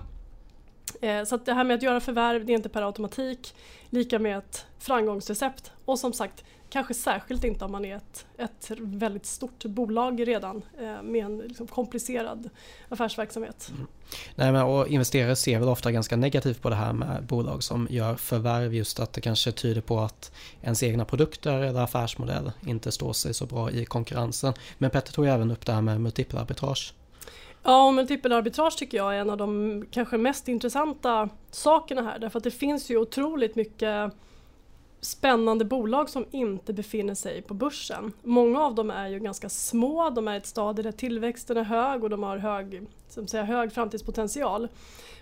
Eh, 1.00 1.24
så 1.24 1.34
att 1.34 1.46
det 1.46 1.54
här 1.54 1.64
med 1.64 1.74
att 1.74 1.82
göra 1.82 2.00
förvärv, 2.00 2.46
det 2.46 2.52
är 2.52 2.54
inte 2.54 2.68
per 2.68 2.82
automatik 2.82 3.54
lika 3.90 4.18
med 4.18 4.38
ett 4.38 4.66
framgångsrecept. 4.78 5.72
Och 5.84 5.98
som 5.98 6.12
sagt, 6.12 6.44
kanske 6.74 6.94
särskilt 6.94 7.44
inte 7.44 7.64
om 7.64 7.72
man 7.72 7.84
är 7.84 7.96
ett, 7.96 8.26
ett 8.38 8.70
väldigt 8.78 9.26
stort 9.26 9.64
bolag 9.64 10.28
redan 10.28 10.62
eh, 10.80 11.02
med 11.02 11.24
en 11.24 11.38
liksom 11.38 11.66
komplicerad 11.66 12.50
affärsverksamhet. 12.88 13.72
Mm. 13.74 13.86
Nej, 14.34 14.52
men, 14.52 14.62
och 14.62 14.88
investerare 14.88 15.36
ser 15.36 15.58
väl 15.58 15.68
ofta 15.68 15.92
ganska 15.92 16.16
negativt 16.16 16.62
på 16.62 16.70
det 16.70 16.74
här 16.74 16.92
med 16.92 17.26
bolag 17.26 17.62
som 17.62 17.88
gör 17.90 18.16
förvärv 18.16 18.74
just 18.74 19.00
att 19.00 19.12
det 19.12 19.20
kanske 19.20 19.52
tyder 19.52 19.80
på 19.80 20.00
att 20.00 20.32
ens 20.62 20.82
egna 20.82 21.04
produkter 21.04 21.62
eller 21.62 21.80
affärsmodell 21.80 22.52
inte 22.66 22.92
står 22.92 23.12
sig 23.12 23.34
så 23.34 23.46
bra 23.46 23.70
i 23.70 23.84
konkurrensen. 23.84 24.54
Men 24.78 24.90
Petter 24.90 25.12
tog 25.12 25.26
även 25.26 25.50
upp 25.50 25.66
det 25.66 25.72
här 25.72 25.82
med 25.82 26.00
multipelarbitrage. 26.00 26.94
Ja, 27.62 27.86
och 27.86 27.94
multipelarbitrage 27.94 28.78
tycker 28.78 28.96
jag 28.96 29.16
är 29.16 29.20
en 29.20 29.30
av 29.30 29.36
de 29.36 29.84
kanske 29.90 30.18
mest 30.18 30.48
intressanta 30.48 31.28
sakerna 31.50 32.02
här 32.02 32.18
därför 32.18 32.38
att 32.38 32.44
det 32.44 32.50
finns 32.50 32.90
ju 32.90 32.96
otroligt 32.96 33.56
mycket 33.56 34.12
spännande 35.04 35.64
bolag 35.64 36.10
som 36.10 36.24
inte 36.30 36.72
befinner 36.72 37.14
sig 37.14 37.42
på 37.42 37.54
börsen. 37.54 38.12
Många 38.22 38.60
av 38.60 38.74
dem 38.74 38.90
är 38.90 39.08
ju 39.08 39.18
ganska 39.18 39.48
små, 39.48 40.10
de 40.10 40.28
är 40.28 40.34
i 40.34 40.36
ett 40.36 40.46
stadie 40.46 40.82
där 40.82 40.92
tillväxten 40.92 41.56
är 41.56 41.62
hög 41.62 42.04
och 42.04 42.10
de 42.10 42.22
har 42.22 42.38
hög, 42.38 42.86
som 43.08 43.26
säger, 43.26 43.44
hög 43.44 43.72
framtidspotential. 43.72 44.68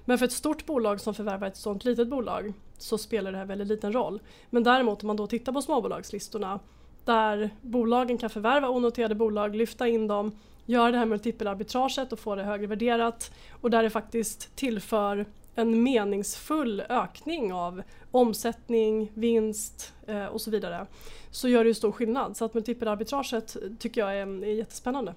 Men 0.05 0.19
för 0.19 0.27
ett 0.27 0.33
stort 0.33 0.67
bolag 0.67 1.01
som 1.01 1.15
förvärvar 1.15 1.47
ett 1.47 1.57
sådant 1.57 1.85
litet 1.85 2.09
bolag 2.09 2.53
så 2.79 2.99
spelar 2.99 3.33
det 3.33 3.39
här 3.39 3.45
väldigt 3.45 3.69
liten 3.69 3.93
roll. 3.93 4.21
Men 4.51 4.62
däremot 4.62 5.03
om 5.03 5.07
man 5.07 5.17
då 5.17 5.27
tittar 5.27 5.53
på 5.53 5.62
småbolagslistorna 5.62 6.61
där 7.05 7.51
bolagen 7.61 8.19
kan 8.19 8.31
förvärva 8.31 8.69
onoterade 8.69 9.15
bolag, 9.15 9.57
lyfta 9.57 9.89
in 9.89 10.07
dem, 10.07 10.39
göra 10.67 10.91
det 10.91 10.99
här 10.99 11.07
multipelarbitraget 11.07 12.12
och 12.12 12.19
få 12.19 12.35
det 12.35 12.43
högre 12.43 12.67
värderat 12.67 13.33
och 13.61 13.71
där 13.71 13.83
det 13.83 13.91
faktiskt 13.91 14.57
tillför 14.57 15.27
en 15.54 15.82
meningsfull 15.82 16.80
ökning 16.88 17.52
av 17.52 17.82
omsättning, 18.11 19.12
vinst 19.14 19.92
eh, 20.06 20.25
och 20.25 20.40
så 20.40 20.50
vidare 20.50 20.87
så 21.30 21.49
gör 21.49 21.64
det 21.64 21.68
ju 21.68 21.75
stor 21.75 21.92
skillnad. 21.92 22.37
Så 22.37 22.44
att 22.44 22.54
multipelarbitraget 22.54 23.56
tycker 23.78 24.00
jag 24.00 24.16
är, 24.16 24.44
är 24.44 24.54
jättespännande. 24.54 25.14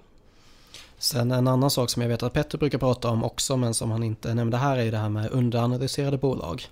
Sen 0.98 1.32
en 1.32 1.48
annan 1.48 1.70
sak 1.70 1.90
som 1.90 2.02
jag 2.02 2.08
vet 2.08 2.22
att 2.22 2.32
Petter 2.32 2.58
brukar 2.58 2.78
prata 2.78 3.08
om 3.08 3.24
också 3.24 3.56
men 3.56 3.74
som 3.74 3.90
han 3.90 4.02
inte 4.02 4.34
nämnde 4.34 4.56
här 4.56 4.76
är 4.78 4.84
ju 4.84 4.90
det 4.90 4.96
här 4.96 5.08
med 5.08 5.30
underanalyserade 5.30 6.18
bolag. 6.18 6.62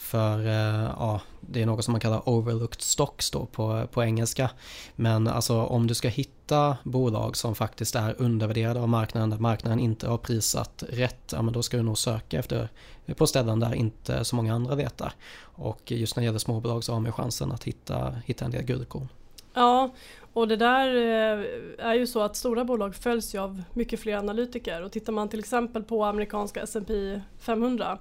För 0.00 0.46
eh, 0.46 0.90
ja, 0.98 1.20
det 1.40 1.62
är 1.62 1.66
något 1.66 1.84
som 1.84 1.92
man 1.92 2.00
kallar 2.00 2.28
overlooked 2.28 2.80
stocks 2.80 3.30
då 3.30 3.46
på, 3.46 3.86
på 3.92 4.02
engelska. 4.02 4.50
Men 4.96 5.28
alltså 5.28 5.62
om 5.62 5.86
du 5.86 5.94
ska 5.94 6.08
hitta 6.08 6.76
bolag 6.82 7.36
som 7.36 7.54
faktiskt 7.54 7.94
är 7.94 8.14
undervärderade 8.18 8.80
av 8.80 8.88
marknaden, 8.88 9.30
där 9.30 9.38
marknaden 9.38 9.80
inte 9.80 10.08
har 10.08 10.18
prissatt 10.18 10.84
rätt, 10.88 11.32
ja 11.32 11.42
men 11.42 11.54
då 11.54 11.62
ska 11.62 11.76
du 11.76 11.82
nog 11.82 11.98
söka 11.98 12.38
efter 12.38 12.68
eh, 13.06 13.14
på 13.14 13.26
ställen 13.26 13.60
där 13.60 13.74
inte 13.74 14.24
så 14.24 14.36
många 14.36 14.54
andra 14.54 14.74
letar. 14.74 15.12
Och 15.40 15.92
just 15.92 16.16
när 16.16 16.20
det 16.20 16.24
gäller 16.24 16.38
småbolag 16.38 16.84
så 16.84 16.92
har 16.92 17.00
man 17.00 17.12
chansen 17.12 17.52
att 17.52 17.64
hitta, 17.64 18.14
hitta 18.26 18.44
en 18.44 18.50
del 18.50 18.62
guldkorn. 18.62 19.08
Ja, 19.54 19.90
och 20.32 20.48
det 20.48 20.56
där 20.56 20.88
eh, 20.96 21.86
är 21.86 21.94
ju 21.94 22.06
så 22.06 22.20
att 22.20 22.36
stora 22.36 22.64
bolag 22.64 22.94
följs 22.94 23.34
ju 23.34 23.38
av 23.38 23.62
mycket 23.74 24.00
fler 24.00 24.16
analytiker 24.16 24.82
och 24.82 24.92
tittar 24.92 25.12
man 25.12 25.28
till 25.28 25.40
exempel 25.40 25.82
på 25.82 26.04
amerikanska 26.04 26.62
S&P 26.62 27.20
500 27.40 27.98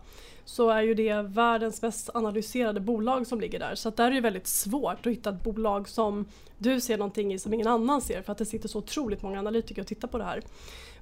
så 0.50 0.70
är 0.70 0.82
ju 0.82 0.94
det 0.94 1.22
världens 1.22 1.82
mest 1.82 2.10
analyserade 2.14 2.80
bolag 2.80 3.28
som 3.28 3.42
ligger 3.42 3.60
där. 3.60 3.76
Så 3.76 3.90
att 3.90 3.98
där 3.98 4.06
är 4.06 4.12
det 4.12 4.22
väldigt 4.22 4.48
svårt 4.48 5.06
att 5.06 5.12
hitta 5.12 5.30
ett 5.30 5.44
bolag 5.44 5.90
som 5.90 6.26
du 6.58 6.82
ser 6.82 6.98
någonting 6.98 7.34
i 7.34 7.40
som 7.40 7.54
ingen 7.54 7.68
annan 7.68 8.02
ser 8.02 8.22
för 8.22 8.32
att 8.32 8.38
det 8.38 8.46
sitter 8.46 8.70
så 8.70 8.78
otroligt 8.78 9.22
många 9.22 9.40
analytiker 9.40 9.82
och 9.82 9.88
tittar 9.88 10.08
på 10.08 10.18
det 10.18 10.24
här. 10.24 10.42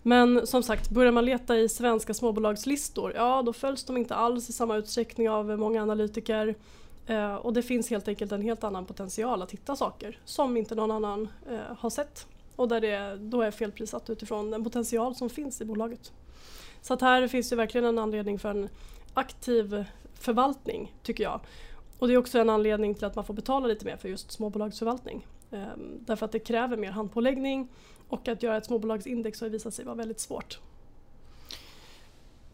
Men 0.03 0.47
som 0.47 0.63
sagt, 0.63 0.89
börjar 0.89 1.11
man 1.11 1.25
leta 1.25 1.57
i 1.57 1.69
svenska 1.69 2.13
småbolagslistor, 2.13 3.13
ja 3.15 3.41
då 3.41 3.53
följs 3.53 3.83
de 3.83 3.97
inte 3.97 4.15
alls 4.15 4.49
i 4.49 4.53
samma 4.53 4.75
utsträckning 4.75 5.29
av 5.29 5.59
många 5.59 5.81
analytiker. 5.81 6.55
Eh, 7.07 7.35
och 7.35 7.53
det 7.53 7.63
finns 7.63 7.89
helt 7.89 8.07
enkelt 8.07 8.31
en 8.31 8.41
helt 8.41 8.63
annan 8.63 8.85
potential 8.85 9.41
att 9.41 9.51
hitta 9.51 9.75
saker 9.75 10.19
som 10.25 10.57
inte 10.57 10.75
någon 10.75 10.91
annan 10.91 11.27
eh, 11.49 11.77
har 11.77 11.89
sett. 11.89 12.27
Och 12.55 12.67
där 12.67 12.81
det 12.81 13.17
då 13.19 13.41
är 13.41 13.51
felprissatt 13.51 14.09
utifrån 14.09 14.51
den 14.51 14.63
potential 14.63 15.15
som 15.15 15.29
finns 15.29 15.61
i 15.61 15.65
bolaget. 15.65 16.11
Så 16.81 16.93
att 16.93 17.01
här 17.01 17.27
finns 17.27 17.49
det 17.49 17.55
verkligen 17.55 17.85
en 17.85 17.99
anledning 17.99 18.39
för 18.39 18.49
en 18.49 18.69
aktiv 19.17 19.85
förvaltning 20.13 20.95
tycker 21.03 21.23
jag. 21.23 21.39
Och 21.99 22.07
det 22.07 22.13
är 22.13 22.17
också 22.17 22.39
en 22.39 22.49
anledning 22.49 22.95
till 22.95 23.05
att 23.05 23.15
man 23.15 23.25
får 23.25 23.33
betala 23.33 23.67
lite 23.67 23.85
mer 23.85 23.97
för 23.97 24.09
just 24.09 24.31
småbolagsförvaltning. 24.31 25.27
Ehm, 25.51 25.99
därför 25.99 26.25
att 26.25 26.31
det 26.31 26.39
kräver 26.39 26.77
mer 26.77 26.91
handpåläggning 26.91 27.67
och 28.07 28.27
att 28.27 28.43
göra 28.43 28.57
ett 28.57 28.65
småbolagsindex 28.65 29.41
har 29.41 29.49
visat 29.49 29.73
sig 29.73 29.85
vara 29.85 29.95
väldigt 29.95 30.19
svårt. 30.19 30.59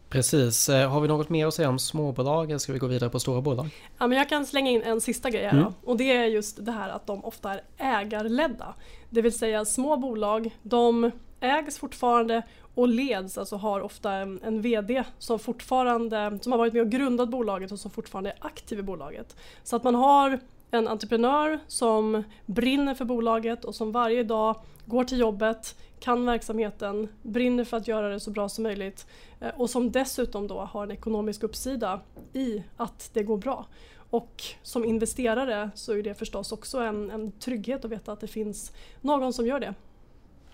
Precis. 0.08 0.68
Eh, 0.68 0.90
har 0.90 1.00
vi 1.00 1.08
något 1.08 1.28
mer 1.28 1.46
att 1.46 1.54
säga 1.54 1.68
om 1.68 1.78
småbolag 1.78 2.50
eller 2.50 2.58
ska 2.58 2.72
vi 2.72 2.78
gå 2.78 2.86
vidare 2.86 3.10
på 3.10 3.20
stora 3.20 3.40
bolag? 3.40 3.68
Ja, 3.98 4.06
men 4.06 4.18
jag 4.18 4.28
kan 4.28 4.46
slänga 4.46 4.70
in 4.70 4.82
en 4.82 5.00
sista 5.00 5.30
grej 5.30 5.44
här 5.44 5.58
mm. 5.58 5.72
och 5.84 5.96
det 5.96 6.12
är 6.12 6.24
just 6.24 6.64
det 6.64 6.72
här 6.72 6.88
att 6.90 7.06
de 7.06 7.24
ofta 7.24 7.52
är 7.52 7.62
ägarledda. 7.76 8.74
Det 9.10 9.22
vill 9.22 9.38
säga 9.38 9.64
små 9.64 9.96
bolag, 9.96 10.50
de 10.62 11.10
ägs 11.44 11.78
fortfarande 11.78 12.42
och 12.74 12.88
leds, 12.88 13.38
alltså 13.38 13.56
har 13.56 13.80
ofta 13.80 14.12
en, 14.12 14.40
en 14.42 14.60
VD 14.60 15.04
som 15.18 15.38
fortfarande 15.38 16.38
som 16.42 16.52
har 16.52 16.58
varit 16.58 16.72
med 16.72 16.82
och 16.82 16.90
grundat 16.90 17.28
bolaget 17.28 17.72
och 17.72 17.78
som 17.78 17.90
fortfarande 17.90 18.30
är 18.30 18.36
aktiv 18.40 18.78
i 18.78 18.82
bolaget. 18.82 19.36
Så 19.62 19.76
att 19.76 19.84
man 19.84 19.94
har 19.94 20.40
en 20.70 20.88
entreprenör 20.88 21.60
som 21.66 22.22
brinner 22.46 22.94
för 22.94 23.04
bolaget 23.04 23.64
och 23.64 23.74
som 23.74 23.92
varje 23.92 24.24
dag 24.24 24.56
går 24.84 25.04
till 25.04 25.18
jobbet, 25.18 25.76
kan 26.00 26.26
verksamheten, 26.26 27.08
brinner 27.22 27.64
för 27.64 27.76
att 27.76 27.88
göra 27.88 28.08
det 28.08 28.20
så 28.20 28.30
bra 28.30 28.48
som 28.48 28.62
möjligt 28.62 29.06
eh, 29.40 29.60
och 29.60 29.70
som 29.70 29.92
dessutom 29.92 30.46
då 30.46 30.60
har 30.60 30.82
en 30.82 30.90
ekonomisk 30.90 31.42
uppsida 31.42 32.00
i 32.32 32.62
att 32.76 33.10
det 33.12 33.22
går 33.22 33.36
bra. 33.36 33.66
Och 34.10 34.42
som 34.62 34.84
investerare 34.84 35.70
så 35.74 35.92
är 35.92 36.02
det 36.02 36.14
förstås 36.14 36.52
också 36.52 36.78
en, 36.78 37.10
en 37.10 37.32
trygghet 37.32 37.84
att 37.84 37.90
veta 37.90 38.12
att 38.12 38.20
det 38.20 38.26
finns 38.26 38.72
någon 39.00 39.32
som 39.32 39.46
gör 39.46 39.60
det. 39.60 39.74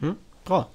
Mm, 0.00 0.14
bra. 0.44 0.66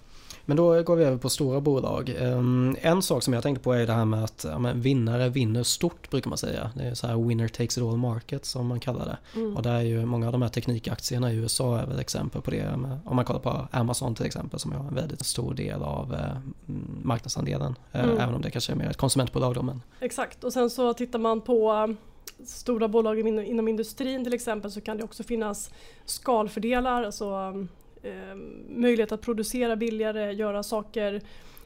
Men 0.46 0.58
då 0.58 0.84
går 0.84 0.96
vi 0.96 1.04
över 1.04 1.18
på 1.18 1.30
stora 1.30 1.62
bolag. 1.62 2.16
Ehm, 2.20 2.76
en 2.82 3.02
sak 3.02 3.24
som 3.24 3.34
jag 3.34 3.44
tänker 3.44 3.62
på 3.62 3.74
är 3.74 3.88
det 3.88 3.94
här 3.94 4.06
med 4.06 4.24
att 4.24 4.46
ja, 4.50 4.72
vinnare 4.76 5.30
vinner 5.30 5.64
stort 5.64 6.10
brukar 6.10 6.30
man 6.30 6.38
säga. 6.38 6.72
Det 6.76 6.84
är 6.84 6.94
så 6.94 7.08
här 7.08 7.28
winner 7.28 7.48
takes 7.48 7.78
it 7.78 7.84
all 7.84 7.98
market 7.98 8.46
som 8.46 8.68
man 8.68 8.80
kallar 8.80 9.06
det. 9.06 9.40
Mm. 9.40 9.58
Och 9.58 9.64
där 9.64 9.76
är 9.76 9.82
ju 9.82 10.06
många 10.06 10.26
av 10.26 10.32
de 10.32 10.42
här 10.42 10.50
teknikaktierna 10.50 11.32
i 11.32 11.36
USA 11.36 11.80
är 11.80 11.86
väl 11.86 12.00
exempel 12.00 12.42
på 12.42 12.52
det. 12.52 12.74
Om 13.06 13.16
man 13.16 13.26
kollar 13.26 13.40
på 13.40 13.68
Amazon 13.72 14.16
till 14.16 14.26
exempel 14.26 14.60
som 14.60 14.72
har 14.72 14.88
en 14.88 14.96
väldigt 14.96 15.26
stor 15.26 15.54
del 15.54 15.84
av 15.84 16.14
eh, 16.14 16.38
marknadsandelen. 17.04 17.76
Eh, 17.92 18.04
mm. 18.04 18.18
Även 18.18 18.36
om 18.36 18.42
det 18.42 18.52
kanske 18.52 18.72
är 18.72 18.76
mer 18.76 18.90
ett 18.90 18.98
konsumentbolag 18.98 19.56
då. 19.56 19.62
Men... 19.62 19.82
Exakt 20.00 20.44
och 20.44 20.54
sen 20.54 20.70
så 20.70 20.94
tittar 20.94 21.20
man 21.20 21.42
på 21.42 21.72
um, 21.74 21.98
stora 22.46 22.88
bolag 22.88 23.20
inom 23.20 23.68
industrin 23.68 24.24
till 24.24 24.34
exempel 24.34 24.72
så 24.72 24.82
kan 24.82 24.98
det 24.98 25.04
också 25.04 25.24
finnas 25.24 25.72
skalfördelar. 26.06 27.04
Alltså 27.04 27.32
um, 27.32 27.70
Eh, 28.06 28.36
möjlighet 28.70 29.12
att 29.12 29.22
producera 29.22 29.76
billigare, 29.76 30.34
göra 30.34 30.64
saker 30.64 31.22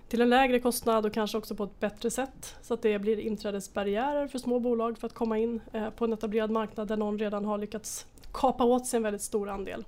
till 0.08 0.22
en 0.22 0.30
lägre 0.30 0.60
kostnad 0.60 1.06
och 1.06 1.14
kanske 1.14 1.38
också 1.38 1.56
på 1.56 1.64
ett 1.64 1.80
bättre 1.80 2.12
sätt. 2.12 2.56
Så 2.62 2.74
att 2.74 2.82
det 2.82 3.00
blir 3.00 3.20
inträdesbarriärer 3.20 4.28
för 4.28 4.40
små 4.40 4.60
bolag 4.60 4.98
för 4.98 5.08
att 5.08 5.14
komma 5.14 5.38
in 5.38 5.62
eh, 5.74 5.90
på 5.90 6.06
en 6.06 6.14
etablerad 6.14 6.52
marknad 6.52 6.88
där 6.88 6.98
någon 6.98 7.20
redan 7.20 7.46
har 7.46 7.58
lyckats 7.58 8.06
kapa 8.34 8.64
åt 8.64 8.88
sig 8.88 8.98
en 8.98 9.04
väldigt 9.04 9.22
stor 9.22 9.50
andel. 9.50 9.86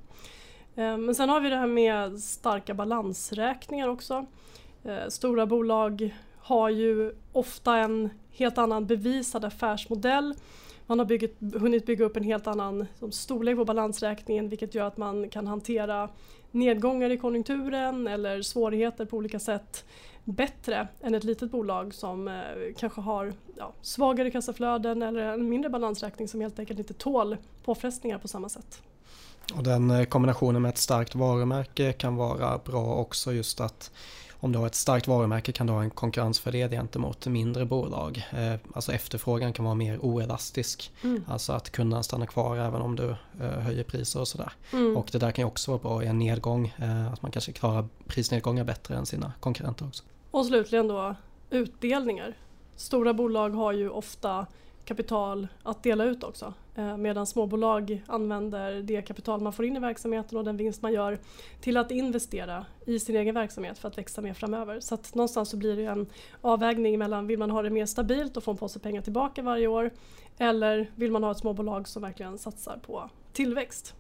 Eh, 0.76 0.98
men 0.98 1.16
sen 1.16 1.30
har 1.30 1.40
vi 1.40 1.50
det 1.50 1.56
här 1.56 1.68
med 1.68 2.20
starka 2.20 2.74
balansräkningar 2.74 3.88
också. 3.88 4.26
Stora 5.10 5.46
bolag 5.46 6.16
har 6.38 6.70
ju 6.70 7.14
ofta 7.32 7.78
en 7.78 8.10
helt 8.32 8.58
annan 8.58 8.86
bevisad 8.86 9.46
affärsmodell 9.46 10.36
man 10.92 11.00
har 11.00 11.06
byggt, 11.06 11.38
hunnit 11.40 11.86
bygga 11.86 12.06
upp 12.06 12.18
en 12.18 12.24
helt 12.24 12.48
annan 12.48 12.86
som 13.00 13.12
storlek 13.12 13.58
på 13.58 13.66
balansräkningen 13.66 14.50
vilket 14.50 14.76
gör 14.76 14.88
att 14.88 14.98
man 14.98 15.30
kan 15.30 15.48
hantera 15.48 16.10
nedgångar 16.52 17.10
i 17.10 17.18
konjunkturen 17.18 18.08
eller 18.08 18.42
svårigheter 18.42 19.06
på 19.06 19.18
olika 19.18 19.40
sätt 19.40 19.86
bättre 20.24 20.88
än 21.02 21.16
ett 21.16 21.24
litet 21.24 21.52
bolag 21.52 21.94
som 21.94 22.28
eh, 22.28 22.34
kanske 22.78 23.02
har 23.02 23.34
ja, 23.58 23.74
svagare 23.82 24.32
kassaflöden 24.32 25.02
eller 25.02 25.22
en 25.22 25.50
mindre 25.50 25.70
balansräkning 25.70 26.28
som 26.28 26.42
helt 26.42 26.60
enkelt 26.60 26.80
inte 26.80 26.94
tål 26.94 27.38
påfrestningar 27.66 28.18
på 28.18 28.28
samma 28.28 28.50
sätt. 28.50 28.82
Och 29.56 29.64
den 29.64 29.92
eh, 29.92 30.06
kombinationen 30.06 30.62
med 30.62 30.70
ett 30.70 30.78
starkt 30.78 31.16
varumärke 31.16 31.94
kan 31.94 32.16
vara 32.16 32.58
bra 32.58 32.96
också 32.96 33.34
just 33.34 33.62
att 33.62 33.92
om 34.44 34.52
du 34.52 34.60
har 34.60 34.68
ett 34.68 34.76
starkt 34.76 35.08
varumärke 35.08 35.52
kan 35.52 35.68
du 35.68 35.74
ha 35.74 35.84
en 35.84 35.90
konkurrensfördel 35.90 36.70
gentemot 36.70 37.28
mindre 37.28 37.66
bolag. 37.66 38.24
Eh, 38.32 38.54
alltså 38.74 38.94
efterfrågan 38.94 39.54
kan 39.54 39.66
vara 39.66 39.76
mer 39.76 40.00
oelastisk. 40.00 40.92
Mm. 41.04 41.24
Alltså 41.28 41.54
att 41.54 41.70
kunna 41.70 42.04
stanna 42.04 42.28
kvar 42.28 42.58
även 42.58 42.82
om 42.82 42.96
du 42.96 43.16
eh, 43.42 43.50
höjer 43.50 43.84
priser 43.84 44.20
och 44.20 44.28
sådär. 44.28 44.52
Mm. 44.74 44.98
Och 44.98 45.10
det 45.12 45.18
där 45.18 45.32
kan 45.32 45.44
ju 45.44 45.48
också 45.48 45.72
vara 45.72 45.82
bra 45.82 46.04
i 46.04 46.08
en 46.08 46.20
nedgång. 46.20 46.74
Eh, 46.78 47.14
att 47.14 47.22
man 47.22 47.32
kanske 47.32 47.52
klarar 47.52 47.88
prisnedgångar 48.08 48.64
bättre 48.64 48.96
än 48.96 49.06
sina 49.06 49.34
konkurrenter 49.40 49.88
också. 49.88 50.04
Och 50.32 50.46
slutligen 50.46 50.88
då 50.88 51.16
utdelningar. 51.50 52.38
Stora 52.76 53.14
bolag 53.14 53.50
har 53.50 53.72
ju 53.72 53.90
ofta 53.90 54.46
kapital 54.86 55.48
att 55.64 55.84
dela 55.84 56.04
ut 56.04 56.24
också. 56.24 56.54
Eh, 56.76 56.98
medan 56.98 57.28
småbolag 57.28 58.04
använder 58.08 58.82
det 58.82 59.02
kapital 59.02 59.42
man 59.42 59.54
får 59.54 59.66
in 59.66 59.76
i 59.76 59.80
verksamheten 59.80 60.38
och 60.38 60.44
den 60.44 60.58
vinst 60.58 60.82
man 60.82 60.94
gör 60.94 61.20
till 61.62 61.78
att 61.78 61.92
investera 61.92 62.66
i 62.86 63.00
sin 63.00 63.16
egen 63.16 63.36
verksamhet 63.36 63.78
för 63.78 63.88
att 63.88 63.98
växa 63.98 64.22
mer 64.22 64.34
framöver. 64.34 64.80
Så 64.80 64.96
att 64.96 65.16
någonstans 65.16 65.50
så 65.50 65.58
blir 65.58 65.76
det 65.76 65.86
en 65.86 66.08
avvägning 66.42 67.00
mellan 67.00 67.28
vill 67.28 67.40
man 67.40 67.52
ha 67.52 67.62
det 67.62 67.70
mer 67.70 67.86
stabilt 67.86 68.38
och 68.38 68.44
få 68.44 68.52
en 68.52 68.58
påse 68.58 68.80
pengar 68.80 69.02
tillbaka 69.02 69.42
varje 69.42 69.68
år 69.68 69.92
eller 70.38 70.92
vill 70.96 71.12
man 71.12 71.24
ha 71.24 71.32
ett 71.32 71.38
småbolag 71.38 71.88
som 71.88 72.02
verkligen 72.02 72.38
satsar 72.38 72.80
på 72.86 73.10
tillväxt. 73.34 73.96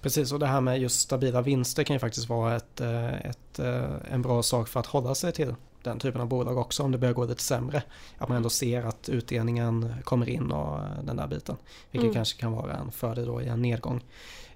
Precis, 0.00 0.32
och 0.32 0.38
det 0.38 0.46
här 0.46 0.60
med 0.60 0.80
just 0.80 1.00
stabila 1.00 1.42
vinster 1.42 1.84
kan 1.84 1.96
ju 1.96 2.00
faktiskt 2.00 2.28
vara 2.28 2.56
ett, 2.56 2.80
eh, 2.80 3.26
ett, 3.26 3.58
eh, 3.58 4.12
en 4.12 4.22
bra 4.22 4.42
sak 4.42 4.68
för 4.68 4.80
att 4.80 4.86
hålla 4.86 5.14
sig 5.14 5.32
till 5.32 5.54
den 5.86 5.98
typen 5.98 6.20
av 6.20 6.28
bolag 6.28 6.58
också 6.58 6.82
om 6.82 6.92
det 6.92 6.98
börjar 6.98 7.14
gå 7.14 7.24
lite 7.24 7.42
sämre. 7.42 7.82
Att 8.18 8.28
man 8.28 8.36
ändå 8.36 8.50
ser 8.50 8.82
att 8.82 9.08
utdelningen 9.08 9.94
kommer 10.04 10.28
in 10.28 10.52
och 10.52 10.80
den 11.04 11.16
där 11.16 11.26
biten. 11.26 11.56
Vilket 11.90 12.04
mm. 12.04 12.14
kanske 12.14 12.40
kan 12.40 12.52
vara 12.52 12.76
en 12.76 12.90
fördel 12.90 13.26
då 13.26 13.42
i 13.42 13.48
en 13.48 13.62
nedgång. 13.62 14.04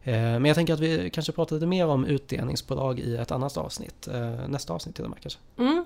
Eh, 0.03 0.13
men 0.15 0.45
jag 0.45 0.55
tänker 0.55 0.75
att 0.75 0.81
vi 0.81 1.11
kanske 1.11 1.33
pratar 1.33 1.57
lite 1.57 1.67
mer 1.67 1.87
om 1.87 2.05
utdelningsbolag 2.05 3.01
i 3.01 3.17
ett 3.17 3.31
annat 3.31 3.57
avsnitt. 3.57 4.09
Nästa 4.49 4.73
avsnitt 4.73 4.95
till 4.95 5.05
och 5.05 5.11
med 5.11 5.21
kanske. 5.21 5.41
Mm. 5.59 5.85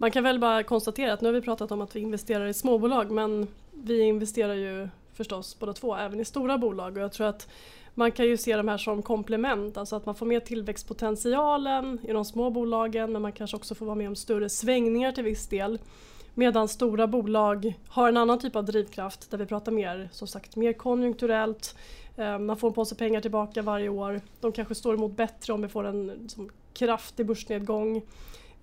Man 0.00 0.10
kan 0.10 0.24
väl 0.24 0.38
bara 0.38 0.62
konstatera 0.62 1.12
att 1.12 1.20
nu 1.20 1.28
har 1.28 1.32
vi 1.32 1.40
pratat 1.40 1.72
om 1.72 1.80
att 1.80 1.96
vi 1.96 2.00
investerar 2.00 2.46
i 2.46 2.54
småbolag 2.54 3.10
men 3.10 3.46
vi 3.70 4.00
investerar 4.00 4.54
ju 4.54 4.88
förstås 5.14 5.56
båda 5.58 5.72
två 5.72 5.96
även 5.96 6.20
i 6.20 6.24
stora 6.24 6.58
bolag 6.58 6.96
och 6.96 7.02
jag 7.02 7.12
tror 7.12 7.26
att 7.26 7.48
man 7.94 8.12
kan 8.12 8.26
ju 8.26 8.36
se 8.36 8.56
de 8.56 8.68
här 8.68 8.78
som 8.78 9.02
komplement, 9.02 9.76
alltså 9.76 9.96
att 9.96 10.06
man 10.06 10.14
får 10.14 10.26
med 10.26 10.44
tillväxtpotentialen 10.44 11.98
i 12.02 12.12
de 12.12 12.24
små 12.24 12.50
bolagen 12.50 13.12
men 13.12 13.22
man 13.22 13.32
kanske 13.32 13.56
också 13.56 13.74
får 13.74 13.86
vara 13.86 13.96
med 13.96 14.08
om 14.08 14.16
större 14.16 14.48
svängningar 14.48 15.12
till 15.12 15.24
viss 15.24 15.46
del. 15.46 15.78
Medan 16.34 16.68
stora 16.68 17.06
bolag 17.06 17.74
har 17.88 18.08
en 18.08 18.16
annan 18.16 18.38
typ 18.38 18.56
av 18.56 18.64
drivkraft 18.64 19.30
där 19.30 19.38
vi 19.38 19.46
pratar 19.46 19.72
mer, 19.72 20.08
som 20.12 20.28
sagt, 20.28 20.56
mer 20.56 20.72
konjunkturellt. 20.72 21.76
Eh, 22.16 22.38
man 22.38 22.56
får 22.56 22.68
en 22.68 22.74
påse 22.74 22.94
pengar 22.94 23.20
tillbaka 23.20 23.62
varje 23.62 23.88
år. 23.88 24.20
De 24.40 24.52
kanske 24.52 24.74
står 24.74 24.94
emot 24.94 25.16
bättre 25.16 25.52
om 25.52 25.62
vi 25.62 25.68
får 25.68 25.84
en 25.84 26.28
som, 26.28 26.50
kraftig 26.72 27.26
börsnedgång. 27.26 28.02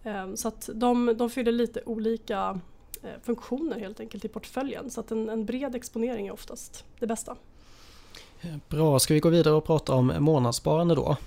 Eh, 0.03 0.33
så 0.35 0.47
att 0.47 0.69
de, 0.73 1.13
de 1.17 1.29
fyller 1.29 1.51
lite 1.51 1.81
olika 1.85 2.59
eh, 3.03 3.21
funktioner 3.23 3.79
helt 3.79 3.99
enkelt 3.99 4.25
i 4.25 4.27
portföljen. 4.27 4.89
Så 4.89 4.99
att 4.99 5.11
en, 5.11 5.29
en 5.29 5.45
bred 5.45 5.75
exponering 5.75 6.27
är 6.27 6.31
oftast 6.31 6.85
det 6.99 7.07
bästa. 7.07 7.35
Bra, 8.69 8.99
ska 8.99 9.13
vi 9.13 9.19
gå 9.19 9.29
vidare 9.29 9.53
och 9.53 9.65
prata 9.65 9.93
om 9.93 10.13
månadssparande 10.19 10.95
då? 10.95 11.17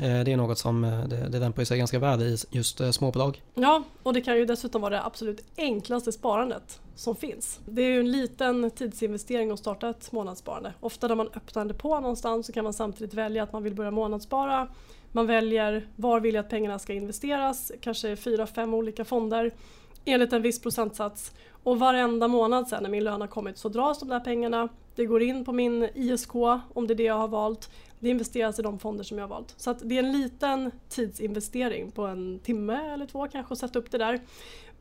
Eh, 0.00 0.24
det 0.24 0.32
är 0.32 0.36
något 0.36 0.58
som 0.58 0.84
eh, 0.84 1.04
det, 1.04 1.28
det 1.28 1.64
sig 1.64 1.78
ganska 1.78 1.98
väl 1.98 2.22
i 2.22 2.36
just 2.50 2.80
eh, 2.80 2.90
småbolag. 2.90 3.42
Ja, 3.54 3.82
och 4.02 4.12
det 4.12 4.20
kan 4.20 4.36
ju 4.36 4.46
dessutom 4.46 4.82
vara 4.82 4.94
det 4.94 5.04
absolut 5.04 5.44
enklaste 5.56 6.12
sparandet 6.12 6.80
som 6.94 7.16
finns. 7.16 7.60
Det 7.66 7.82
är 7.82 7.88
ju 7.88 8.00
en 8.00 8.12
liten 8.12 8.70
tidsinvestering 8.70 9.50
att 9.50 9.58
starta 9.58 9.88
ett 9.88 10.12
månadssparande. 10.12 10.72
Ofta 10.80 11.08
när 11.08 11.14
man 11.14 11.28
öppnar 11.34 11.64
det 11.64 11.74
på 11.74 12.00
någonstans 12.00 12.46
så 12.46 12.52
kan 12.52 12.64
man 12.64 12.72
samtidigt 12.72 13.14
välja 13.14 13.42
att 13.42 13.52
man 13.52 13.62
vill 13.62 13.74
börja 13.74 13.90
månadsspara. 13.90 14.68
Man 15.12 15.26
väljer 15.26 15.88
var 15.96 16.20
vill 16.20 16.34
jag 16.34 16.44
att 16.44 16.50
pengarna 16.50 16.78
ska 16.78 16.92
investeras, 16.92 17.72
kanske 17.80 18.16
fyra, 18.16 18.46
fem 18.46 18.74
olika 18.74 19.04
fonder 19.04 19.54
enligt 20.04 20.32
en 20.32 20.42
viss 20.42 20.60
procentsats. 20.60 21.32
Och 21.64 21.78
varenda 21.78 22.28
månad 22.28 22.68
sen 22.68 22.82
när 22.82 22.90
min 22.90 23.04
lön 23.04 23.20
har 23.20 23.28
kommit 23.28 23.58
så 23.58 23.68
dras 23.68 23.98
de 23.98 24.08
där 24.08 24.20
pengarna. 24.20 24.68
Det 24.94 25.06
går 25.06 25.22
in 25.22 25.44
på 25.44 25.52
min 25.52 25.88
ISK 25.94 26.34
om 26.34 26.86
det 26.86 26.94
är 26.94 26.96
det 26.96 27.02
jag 27.02 27.18
har 27.18 27.28
valt. 27.28 27.70
Det 27.98 28.08
investeras 28.08 28.58
i 28.58 28.62
de 28.62 28.78
fonder 28.78 29.04
som 29.04 29.18
jag 29.18 29.24
har 29.24 29.28
valt. 29.28 29.54
Så 29.56 29.72
det 29.72 29.94
är 29.94 30.02
en 30.02 30.12
liten 30.12 30.70
tidsinvestering 30.88 31.90
på 31.90 32.06
en 32.06 32.38
timme 32.38 32.92
eller 32.92 33.06
två 33.06 33.28
kanske 33.28 33.52
att 33.52 33.58
sätta 33.58 33.78
upp 33.78 33.90
det 33.90 33.98
där. 33.98 34.20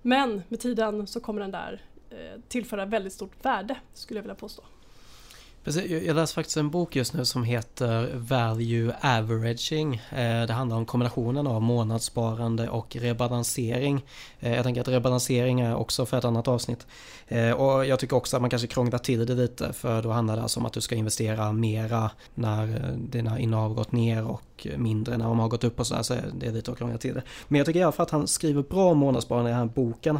Men 0.01 0.43
med 0.49 0.59
tiden 0.59 1.07
så 1.07 1.19
kommer 1.19 1.41
den 1.41 1.51
där 1.51 1.81
eh, 2.09 2.41
tillföra 2.47 2.85
väldigt 2.85 3.13
stort 3.13 3.45
värde 3.45 3.77
skulle 3.93 4.17
jag 4.17 4.23
vilja 4.23 4.35
påstå. 4.35 4.63
Precis, 5.63 5.91
jag 5.91 6.15
läser 6.15 6.33
faktiskt 6.33 6.57
en 6.57 6.69
bok 6.69 6.95
just 6.95 7.13
nu 7.13 7.25
som 7.25 7.43
heter 7.43 8.11
Value 8.15 8.95
Averaging. 9.01 9.95
Eh, 9.95 10.47
det 10.47 10.53
handlar 10.53 10.77
om 10.77 10.85
kombinationen 10.85 11.47
av 11.47 11.61
månadssparande 11.61 12.69
och 12.69 12.95
rebalansering. 12.95 14.05
Eh, 14.39 14.55
jag 14.55 14.63
tänker 14.63 14.81
att 14.81 14.87
rebalansering 14.87 15.61
är 15.61 15.75
också 15.75 16.05
för 16.05 16.17
ett 16.17 16.25
annat 16.25 16.47
avsnitt. 16.47 16.87
Eh, 17.27 17.51
och 17.51 17.85
jag 17.85 17.99
tycker 17.99 18.15
också 18.15 18.37
att 18.37 18.41
man 18.41 18.49
kanske 18.49 18.67
krånglar 18.67 18.97
till 18.97 19.25
det 19.25 19.35
lite 19.35 19.73
för 19.73 20.01
då 20.01 20.11
handlar 20.11 20.35
det 20.35 20.41
alltså 20.41 20.59
om 20.59 20.65
att 20.65 20.73
du 20.73 20.81
ska 20.81 20.95
investera 20.95 21.51
mera 21.51 22.11
när 22.35 22.95
dina 22.97 23.39
innehav 23.39 23.67
har 23.67 23.75
gått 23.75 23.91
ner 23.91 24.25
och 24.25 24.67
mindre 24.77 25.17
när 25.17 25.25
de 25.25 25.39
har 25.39 25.47
gått 25.47 25.63
upp 25.63 25.79
och 25.79 25.87
sådär. 25.87 26.03
så 26.03 26.15
det 26.33 26.47
är 26.47 26.51
lite 26.51 26.71
att 26.71 26.77
krångla 26.77 26.97
till 26.97 27.13
det. 27.13 27.23
Men 27.47 27.57
jag 27.57 27.65
tycker 27.65 27.79
i 27.79 27.83
alla 27.83 27.91
fall 27.91 28.03
att 28.03 28.11
han 28.11 28.27
skriver 28.27 28.63
bra 28.63 28.91
om 28.91 28.97
månadssparande 28.97 29.49
i 29.49 29.53
den 29.53 29.59
här 29.59 29.75
boken. 29.75 30.19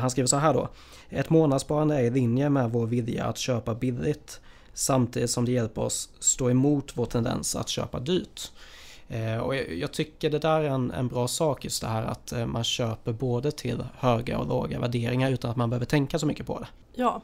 Han 0.00 0.10
skriver 0.10 0.26
så 0.26 0.36
här 0.36 0.54
då. 0.54 0.68
Ett 1.08 1.30
månadssparande 1.30 1.96
är 1.96 2.02
i 2.02 2.10
linje 2.10 2.50
med 2.50 2.70
vår 2.70 2.86
vilja 2.86 3.24
att 3.24 3.38
köpa 3.38 3.74
billigt 3.74 4.40
samtidigt 4.74 5.30
som 5.30 5.44
det 5.44 5.52
hjälper 5.52 5.82
oss 5.82 6.10
stå 6.18 6.50
emot 6.50 6.92
vår 6.94 7.06
tendens 7.06 7.56
att 7.56 7.68
köpa 7.68 8.00
dyrt. 8.00 8.50
Eh, 9.08 9.38
och 9.38 9.56
jag 9.56 9.92
tycker 9.92 10.30
det 10.30 10.38
där 10.38 10.60
är 10.60 10.68
en, 10.68 10.90
en 10.90 11.08
bra 11.08 11.28
sak 11.28 11.64
just 11.64 11.82
det 11.82 11.88
här 11.88 12.02
att 12.02 12.32
eh, 12.32 12.46
man 12.46 12.64
köper 12.64 13.12
både 13.12 13.52
till 13.52 13.84
höga 13.98 14.38
och 14.38 14.46
låga 14.46 14.80
värderingar 14.80 15.30
utan 15.30 15.50
att 15.50 15.56
man 15.56 15.70
behöver 15.70 15.86
tänka 15.86 16.18
så 16.18 16.26
mycket 16.26 16.46
på 16.46 16.58
det. 16.58 16.66
Ja, 16.94 17.22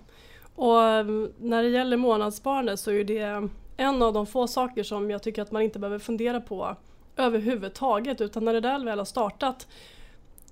och 0.54 0.82
ehm, 0.82 1.30
när 1.38 1.62
det 1.62 1.68
gäller 1.68 1.96
månadssparande 1.96 2.76
så 2.76 2.90
är 2.90 3.04
det 3.04 3.48
en 3.76 4.02
av 4.02 4.12
de 4.12 4.26
få 4.26 4.46
saker 4.46 4.82
som 4.82 5.10
jag 5.10 5.22
tycker 5.22 5.42
att 5.42 5.52
man 5.52 5.62
inte 5.62 5.78
behöver 5.78 5.98
fundera 5.98 6.40
på 6.40 6.76
överhuvudtaget 7.16 8.20
utan 8.20 8.44
när 8.44 8.52
det 8.52 8.60
där 8.60 8.84
väl 8.84 8.98
har 8.98 9.04
startat 9.04 9.66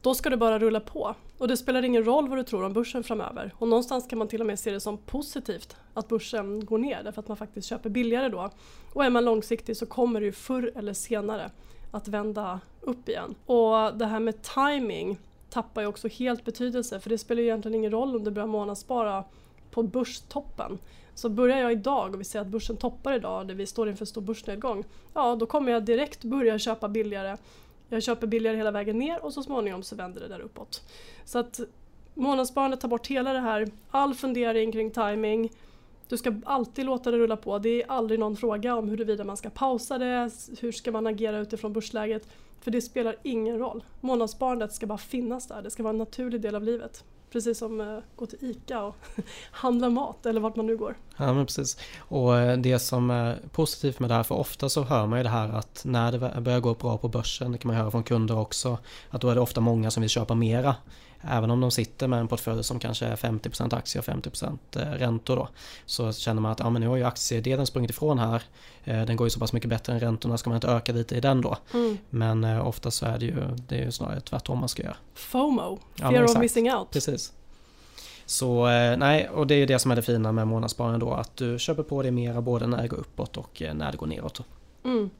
då 0.03 0.15
ska 0.15 0.31
det 0.31 0.37
bara 0.37 0.59
rulla 0.59 0.81
på. 0.81 1.15
Och 1.39 1.49
det 1.49 1.57
spelar 1.57 1.83
ingen 1.83 2.05
roll 2.05 2.29
vad 2.29 2.39
du 2.39 2.43
tror 2.43 2.65
om 2.65 2.73
börsen 2.73 3.05
framöver. 3.05 3.55
Och 3.59 3.69
någonstans 3.69 4.07
kan 4.07 4.19
man 4.19 4.29
till 4.29 4.41
och 4.41 4.47
med 4.47 4.59
se 4.59 4.71
det 4.71 4.81
som 4.81 4.99
positivt 4.99 5.77
att 5.95 6.09
börsen 6.09 6.65
går 6.65 6.79
ner 6.79 7.03
därför 7.05 7.21
att 7.21 7.29
man 7.29 7.37
faktiskt 7.37 7.69
köper 7.69 7.91
billigare 7.91 8.29
då. 8.29 8.51
Och 8.93 9.05
är 9.05 9.11
man 9.11 9.25
långsiktig 9.25 9.77
så 9.77 9.87
kommer 9.87 10.21
det 10.21 10.27
ju 10.27 10.33
förr 10.33 10.73
eller 10.77 10.93
senare 10.93 11.51
att 11.91 12.09
vända 12.09 12.61
upp 12.81 13.09
igen. 13.09 13.35
Och 13.47 13.99
det 13.99 14.07
här 14.07 14.21
med 14.21 14.43
timing 14.43 15.19
tappar 15.51 15.83
ju 15.83 15.87
också 15.89 16.09
helt 16.09 16.45
betydelse 16.45 17.01
för 17.01 17.11
det 17.11 17.19
spelar 17.19 17.43
ju 17.43 17.49
egentligen 17.49 17.75
ingen 17.75 17.91
roll 17.91 18.17
om 18.17 18.25
du 18.25 18.31
börjar 18.31 18.47
månadsspara 18.47 19.25
på 19.71 19.83
börstoppen. 19.83 20.79
Så 21.15 21.29
börjar 21.29 21.59
jag 21.59 21.73
idag 21.73 22.15
och 22.15 22.21
vi 22.21 22.25
ser 22.25 22.41
att 22.41 22.47
börsen 22.47 22.77
toppar 22.77 23.13
idag 23.13 23.49
där 23.49 23.55
vi 23.55 23.67
står 23.67 23.89
inför 23.89 24.05
stor 24.05 24.21
börsnedgång. 24.21 24.85
Ja, 25.15 25.37
då 25.37 25.47
kommer 25.47 25.73
jag 25.73 25.85
direkt 25.85 26.25
börja 26.25 26.59
köpa 26.59 26.89
billigare 26.89 27.37
jag 27.89 28.03
köper 28.03 28.27
billigare 28.27 28.57
hela 28.57 28.71
vägen 28.71 28.99
ner 28.99 29.25
och 29.25 29.33
så 29.33 29.43
småningom 29.43 29.83
så 29.83 29.97
vänder 29.97 30.21
det 30.21 30.29
där 30.29 30.41
uppåt. 30.41 30.83
Så 31.25 31.39
att 31.39 31.61
månadssparandet 32.15 32.81
tar 32.81 32.89
bort 32.89 33.07
hela 33.07 33.33
det 33.33 33.41
här, 33.41 33.69
all 33.91 34.15
fundering 34.15 34.73
kring 34.73 34.91
timing. 34.91 35.51
Du 36.09 36.17
ska 36.17 36.35
alltid 36.45 36.87
låta 36.87 37.11
det 37.11 37.19
rulla 37.19 37.37
på. 37.37 37.59
Det 37.59 37.83
är 37.83 37.91
aldrig 37.91 38.21
någon 38.21 38.37
fråga 38.37 38.77
om 38.77 38.89
huruvida 38.89 39.25
man 39.25 39.37
ska 39.37 39.51
pausa 39.51 39.99
det, 39.99 40.31
hur 40.61 40.73
ska 40.73 40.93
man 40.93 41.07
agera 41.07 41.39
utifrån 41.39 41.73
börsläget. 41.73 42.29
För 42.61 42.71
det 42.71 42.81
spelar 42.81 43.17
ingen 43.23 43.59
roll. 43.59 43.85
Månadssparandet 44.01 44.73
ska 44.73 44.87
bara 44.87 44.99
finnas 44.99 45.47
där, 45.47 45.63
det 45.63 45.71
ska 45.71 45.83
vara 45.83 45.91
en 45.91 45.99
naturlig 45.99 46.41
del 46.41 46.55
av 46.55 46.63
livet. 46.63 47.05
Precis 47.35 47.59
som 47.59 47.81
att 47.81 47.87
eh, 47.87 48.03
gå 48.17 48.27
till 48.27 48.39
ICA 48.51 48.83
och 48.83 48.97
handla 49.51 49.91
mat 49.91 50.27
eller 50.27 50.41
vart 50.41 50.57
man 50.57 50.67
nu 50.67 50.77
går. 50.77 50.97
Ja 51.17 51.33
men 51.33 51.47
precis. 51.47 51.77
Och 51.99 52.39
eh, 52.39 52.59
det 52.59 52.79
som 52.79 53.11
är 53.11 53.39
positivt 53.53 54.01
med 54.01 54.11
det 54.11 54.15
här, 54.15 54.23
för 54.23 54.35
ofta 54.35 54.69
så 54.69 54.83
hör 54.83 55.07
man 55.07 55.19
ju 55.19 55.23
det 55.23 55.29
här 55.29 55.49
att 55.49 55.83
när 55.85 56.13
det 56.13 56.41
börjar 56.41 56.61
gå 56.61 56.75
bra 56.75 56.99
på 56.99 57.09
börsen, 57.09 57.53
det 57.53 57.59
kan 57.59 57.69
man 57.69 57.77
höra 57.77 57.91
från 57.91 58.03
kunder 58.03 58.39
också, 58.39 58.79
att 59.11 59.21
då 59.21 59.29
är 59.29 59.35
det 59.35 59.41
ofta 59.41 59.61
många 59.61 59.91
som 59.91 60.01
vill 60.01 60.11
köpa 60.11 60.35
mera. 60.35 60.77
Även 61.29 61.51
om 61.51 61.61
de 61.61 61.71
sitter 61.71 62.09
med 62.09 62.21
en 62.21 62.29
portfölj 62.29 62.65
som 62.65 62.79
kanske 62.79 63.07
är 63.07 63.17
50% 63.17 63.75
aktier 63.77 64.03
och 64.03 64.09
50% 64.09 64.59
eh, 64.77 64.81
räntor 64.81 65.37
då. 65.37 65.49
Så 65.87 66.13
känner 66.13 66.43
man 66.43 66.53
att 66.53 66.61
ja, 66.61 66.71
men 66.71 66.83
nu 66.83 66.89
har 66.89 66.97
ju 66.97 67.05
aktiedelen 67.05 67.67
sprungit 67.67 67.91
ifrån 67.91 68.19
här. 68.19 68.43
Den 68.85 69.17
går 69.17 69.27
ju 69.27 69.31
så 69.31 69.41
pass 69.41 69.53
mycket 69.53 69.71
bättre 69.71 69.93
än 69.93 70.01
räntorna, 70.01 70.39
ska 70.39 70.51
man 70.51 70.57
inte 70.57 70.69
öka 70.69 70.93
lite 70.93 71.17
i 71.17 71.21
den 71.21 71.41
då? 71.41 71.57
Mm. 71.75 71.99
Men 72.11 72.45
ofta 72.45 72.91
så 72.91 73.07
är 73.07 73.19
det 73.19 73.27
ju, 73.27 73.35
det 73.69 73.79
är 73.79 73.85
ju 73.85 73.93
snarare 73.93 74.21
tvärtom 74.21 74.59
man 74.59 74.69
ska 74.69 74.83
göra. 74.83 74.97
FOMO, 75.15 75.79
fear 75.97 76.13
ja, 76.13 76.25
of 76.25 76.39
missing 76.39 76.73
out. 76.73 76.91
Precis. 76.91 77.33
Så 78.27 78.69
eh, 78.69 78.97
nej, 78.97 79.29
och 79.29 79.47
det 79.47 79.55
är 79.55 79.59
ju 79.59 79.67
det 79.67 79.79
som 79.79 79.91
är 79.91 79.97
det 79.97 80.03
fina 80.03 80.33
med 80.33 80.47
månadssparande 80.47 80.99
då, 80.99 81.13
att 81.13 81.37
du 81.37 81.59
köper 81.59 81.83
på 81.83 82.03
det 82.03 82.11
mera 82.11 82.41
både 82.41 82.67
när 82.67 82.83
det 82.83 82.89
går 82.89 82.97
uppåt 82.97 83.37
och 83.37 83.63
eh, 83.63 83.75
när 83.75 83.93
det 83.93 83.99
går 83.99 84.07
neråt. 84.07 84.41
Mm. 84.85 85.11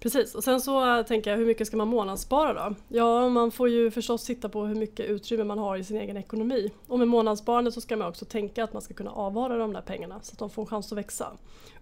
Precis, 0.00 0.34
och 0.34 0.44
sen 0.44 0.60
så 0.60 1.04
tänker 1.04 1.30
jag 1.30 1.38
hur 1.38 1.46
mycket 1.46 1.66
ska 1.66 1.76
man 1.76 1.88
månadsspara 1.88 2.52
då? 2.52 2.74
Ja, 2.88 3.28
man 3.28 3.50
får 3.50 3.68
ju 3.68 3.90
förstås 3.90 4.24
titta 4.24 4.48
på 4.48 4.64
hur 4.64 4.74
mycket 4.74 5.06
utrymme 5.06 5.44
man 5.44 5.58
har 5.58 5.76
i 5.76 5.84
sin 5.84 5.96
egen 5.96 6.16
ekonomi. 6.16 6.70
Och 6.86 6.98
med 6.98 7.08
månadssparande 7.08 7.72
så 7.72 7.80
ska 7.80 7.96
man 7.96 8.08
också 8.08 8.24
tänka 8.24 8.64
att 8.64 8.72
man 8.72 8.82
ska 8.82 8.94
kunna 8.94 9.10
avvara 9.10 9.58
de 9.58 9.72
där 9.72 9.80
pengarna 9.80 10.20
så 10.22 10.32
att 10.32 10.38
de 10.38 10.50
får 10.50 10.62
en 10.62 10.66
chans 10.66 10.92
att 10.92 10.98
växa 10.98 11.32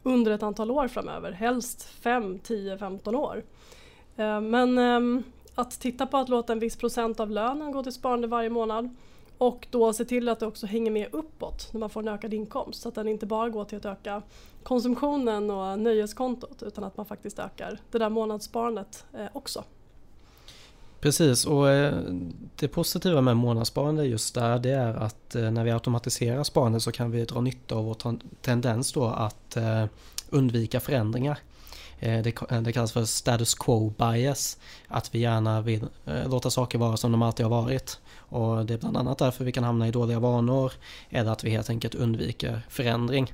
under 0.02 0.32
ett 0.32 0.42
antal 0.42 0.70
år 0.70 0.88
framöver, 0.88 1.32
helst 1.32 1.82
5, 1.82 2.38
10, 2.38 2.78
15 2.78 3.14
år. 3.14 3.42
Eh, 4.16 4.40
men 4.40 4.78
ehm, 4.78 5.22
att 5.54 5.80
titta 5.80 6.06
på 6.06 6.16
att 6.16 6.28
låta 6.28 6.52
en 6.52 6.58
viss 6.58 6.76
procent 6.76 7.20
av 7.20 7.30
lönen 7.30 7.72
gå 7.72 7.82
till 7.82 7.92
sparande 7.92 8.28
varje 8.28 8.50
månad 8.50 8.96
och 9.38 9.66
då 9.70 9.92
se 9.92 10.04
till 10.04 10.28
att 10.28 10.40
det 10.40 10.46
också 10.46 10.66
hänger 10.66 10.90
med 10.90 11.08
uppåt 11.12 11.68
när 11.72 11.80
man 11.80 11.90
får 11.90 12.00
en 12.00 12.08
ökad 12.08 12.34
inkomst. 12.34 12.82
Så 12.82 12.88
att 12.88 12.94
den 12.94 13.08
inte 13.08 13.26
bara 13.26 13.48
går 13.48 13.64
till 13.64 13.78
att 13.78 13.84
öka 13.84 14.22
konsumtionen 14.62 15.50
och 15.50 15.78
nöjeskontot 15.78 16.62
utan 16.62 16.84
att 16.84 16.96
man 16.96 17.06
faktiskt 17.06 17.38
ökar 17.38 17.78
det 17.90 17.98
där 17.98 18.08
månadssparandet 18.08 19.04
eh, 19.14 19.26
också. 19.32 19.64
Precis 21.00 21.46
och 21.46 21.70
eh, 21.70 21.94
det 22.56 22.68
positiva 22.68 23.20
med 23.20 23.36
månadssparande 23.36 24.04
just 24.04 24.34
där 24.34 24.58
det 24.58 24.70
är 24.70 24.94
att 24.94 25.34
eh, 25.34 25.50
när 25.50 25.64
vi 25.64 25.70
automatiserar 25.70 26.44
sparande 26.44 26.80
så 26.80 26.92
kan 26.92 27.10
vi 27.10 27.24
dra 27.24 27.40
nytta 27.40 27.74
av 27.74 27.84
vår 27.84 28.18
tendens 28.42 28.92
då 28.92 29.04
att 29.04 29.56
undvika 30.30 30.80
förändringar. 30.80 31.38
Det, 32.00 32.72
kallas 32.72 32.92
för 32.92 33.04
status 33.04 33.54
quo 33.54 33.94
bias. 33.98 34.58
Att 34.88 35.14
vi 35.14 35.18
gärna 35.18 35.60
vill 35.60 35.86
låta 36.26 36.50
saker 36.50 36.78
vara 36.78 36.96
som 36.96 37.12
de 37.12 37.22
alltid 37.22 37.46
har 37.46 37.62
varit. 37.62 38.00
Och 38.28 38.66
det 38.66 38.74
är 38.74 38.78
bland 38.78 38.96
annat 38.96 39.18
därför 39.18 39.44
vi 39.44 39.52
kan 39.52 39.64
hamna 39.64 39.88
i 39.88 39.90
dåliga 39.90 40.18
vanor 40.18 40.72
eller 41.10 41.30
att 41.30 41.44
vi 41.44 41.50
helt 41.50 41.70
enkelt 41.70 41.94
undviker 41.94 42.60
förändring. 42.68 43.32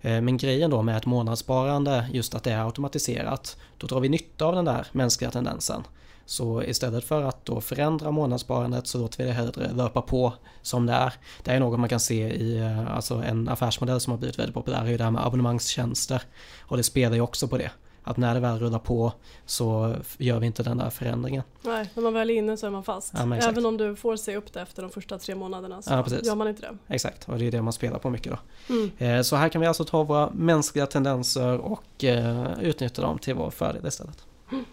Eh, 0.00 0.20
men 0.20 0.36
grejen 0.36 0.70
då 0.70 0.82
med 0.82 0.96
ett 0.96 1.06
månadssparande, 1.06 2.08
just 2.12 2.34
att 2.34 2.44
det 2.44 2.52
är 2.52 2.64
automatiserat, 2.64 3.56
då 3.78 3.86
drar 3.86 4.00
vi 4.00 4.08
nytta 4.08 4.44
av 4.44 4.54
den 4.54 4.64
där 4.64 4.86
mänskliga 4.92 5.30
tendensen. 5.30 5.82
Så 6.26 6.62
istället 6.62 7.04
för 7.04 7.22
att 7.22 7.44
då 7.44 7.60
förändra 7.60 8.10
månadssparandet 8.10 8.86
så 8.86 8.98
låter 8.98 9.18
vi 9.18 9.24
det 9.24 9.32
hellre 9.32 9.72
löpa 9.72 10.02
på 10.02 10.32
som 10.62 10.86
det 10.86 10.92
är. 10.92 11.12
Det 11.42 11.50
är 11.50 11.60
något 11.60 11.80
man 11.80 11.88
kan 11.88 12.00
se 12.00 12.28
i 12.28 12.58
eh, 12.58 12.96
alltså 12.96 13.14
en 13.14 13.48
affärsmodell 13.48 14.00
som 14.00 14.10
har 14.10 14.18
blivit 14.18 14.38
väldigt 14.38 14.54
populär 14.54 14.84
är 14.84 14.90
ju 14.90 14.96
det 14.96 15.04
här 15.04 15.10
med 15.10 15.26
abonnemangstjänster. 15.26 16.22
Och 16.60 16.76
det 16.76 16.82
spelar 16.82 17.16
ju 17.16 17.20
också 17.20 17.48
på 17.48 17.58
det. 17.58 17.70
Att 18.08 18.16
när 18.16 18.34
det 18.34 18.40
väl 18.40 18.58
rullar 18.58 18.78
på 18.78 19.12
så 19.46 19.96
gör 20.18 20.40
vi 20.40 20.46
inte 20.46 20.62
den 20.62 20.78
där 20.78 20.90
förändringen. 20.90 21.42
Nej, 21.62 21.90
när 21.94 22.02
man 22.02 22.14
väl 22.14 22.30
är 22.30 22.34
inne 22.34 22.56
så 22.56 22.66
är 22.66 22.70
man 22.70 22.84
fast. 22.84 23.12
Ja, 23.16 23.36
Även 23.36 23.66
om 23.66 23.76
du 23.76 23.96
får 23.96 24.16
se 24.16 24.36
upp 24.36 24.52
det 24.52 24.60
efter 24.60 24.82
de 24.82 24.90
första 24.90 25.18
tre 25.18 25.34
månaderna 25.34 25.82
så 25.82 25.92
ja, 25.92 26.04
gör 26.22 26.34
man 26.34 26.48
inte 26.48 26.62
det. 26.62 26.94
Exakt, 26.94 27.28
och 27.28 27.38
det 27.38 27.46
är 27.46 27.50
det 27.50 27.62
man 27.62 27.72
spelar 27.72 27.98
på 27.98 28.10
mycket 28.10 28.32
då. 28.32 28.74
Mm. 28.74 28.90
Eh, 28.98 29.22
så 29.22 29.36
här 29.36 29.48
kan 29.48 29.60
vi 29.60 29.66
alltså 29.66 29.84
ta 29.84 30.02
våra 30.02 30.30
mänskliga 30.30 30.86
tendenser 30.86 31.58
och 31.58 32.04
eh, 32.04 32.60
utnyttja 32.60 33.02
dem 33.02 33.18
till 33.18 33.34
vår 33.34 33.50
fördel 33.50 33.86
istället. 33.86 34.24
Mm. 34.52 34.64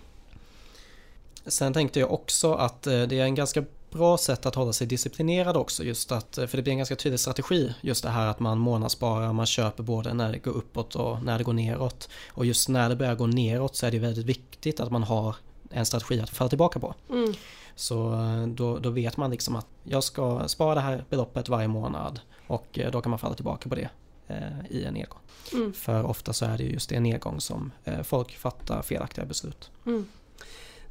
Sen 1.45 1.73
tänkte 1.73 1.99
jag 1.99 2.13
också 2.13 2.53
att 2.53 2.87
eh, 2.87 3.01
det 3.01 3.19
är 3.19 3.23
en 3.23 3.35
ganska 3.35 3.63
bra 3.95 4.17
sätt 4.17 4.45
att 4.45 4.55
hålla 4.55 4.73
sig 4.73 4.87
disciplinerad 4.87 5.57
också 5.57 5.83
just 5.83 6.11
att, 6.11 6.37
eh, 6.37 6.47
för 6.47 6.57
det 6.57 6.63
blir 6.63 6.71
en 6.71 6.77
ganska 6.77 6.95
tydlig 6.95 7.19
strategi 7.19 7.73
just 7.81 8.03
det 8.03 8.09
här 8.09 8.27
att 8.27 8.39
man 8.39 8.57
månadssparar, 8.57 9.33
man 9.33 9.45
köper 9.45 9.83
både 9.83 10.13
när 10.13 10.31
det 10.31 10.37
går 10.37 10.51
uppåt 10.51 10.95
och 10.95 11.23
när 11.23 11.37
det 11.37 11.43
går 11.43 11.53
neråt. 11.53 12.09
Och 12.31 12.45
just 12.45 12.69
när 12.69 12.89
det 12.89 12.95
börjar 12.95 13.15
gå 13.15 13.27
neråt 13.27 13.75
så 13.75 13.85
är 13.85 13.91
det 13.91 13.99
väldigt 13.99 14.25
viktigt 14.25 14.79
att 14.79 14.91
man 14.91 15.03
har 15.03 15.35
en 15.71 15.85
strategi 15.85 16.21
att 16.21 16.29
falla 16.29 16.49
tillbaka 16.49 16.79
på. 16.79 16.93
Mm. 17.09 17.33
Så 17.75 18.13
eh, 18.13 18.47
då, 18.47 18.79
då 18.79 18.89
vet 18.89 19.17
man 19.17 19.31
liksom 19.31 19.55
att 19.55 19.67
jag 19.83 20.03
ska 20.03 20.47
spara 20.47 20.75
det 20.75 20.81
här 20.81 21.05
beloppet 21.09 21.49
varje 21.49 21.67
månad 21.67 22.19
och 22.47 22.79
då 22.91 23.01
kan 23.01 23.09
man 23.09 23.19
falla 23.19 23.35
tillbaka 23.35 23.69
på 23.69 23.75
det 23.75 23.89
eh, 24.27 24.65
i 24.69 24.85
en 24.85 24.93
nedgång. 24.93 25.19
Mm. 25.53 25.73
För 25.73 26.03
ofta 26.03 26.33
så 26.33 26.45
är 26.45 26.57
det 26.57 26.63
just 26.63 26.91
i 26.91 26.95
en 26.95 27.03
nedgång 27.03 27.41
som 27.41 27.71
eh, 27.83 28.01
folk 28.01 28.37
fattar 28.37 28.81
felaktiga 28.81 29.25
beslut. 29.25 29.71
Mm. 29.85 30.05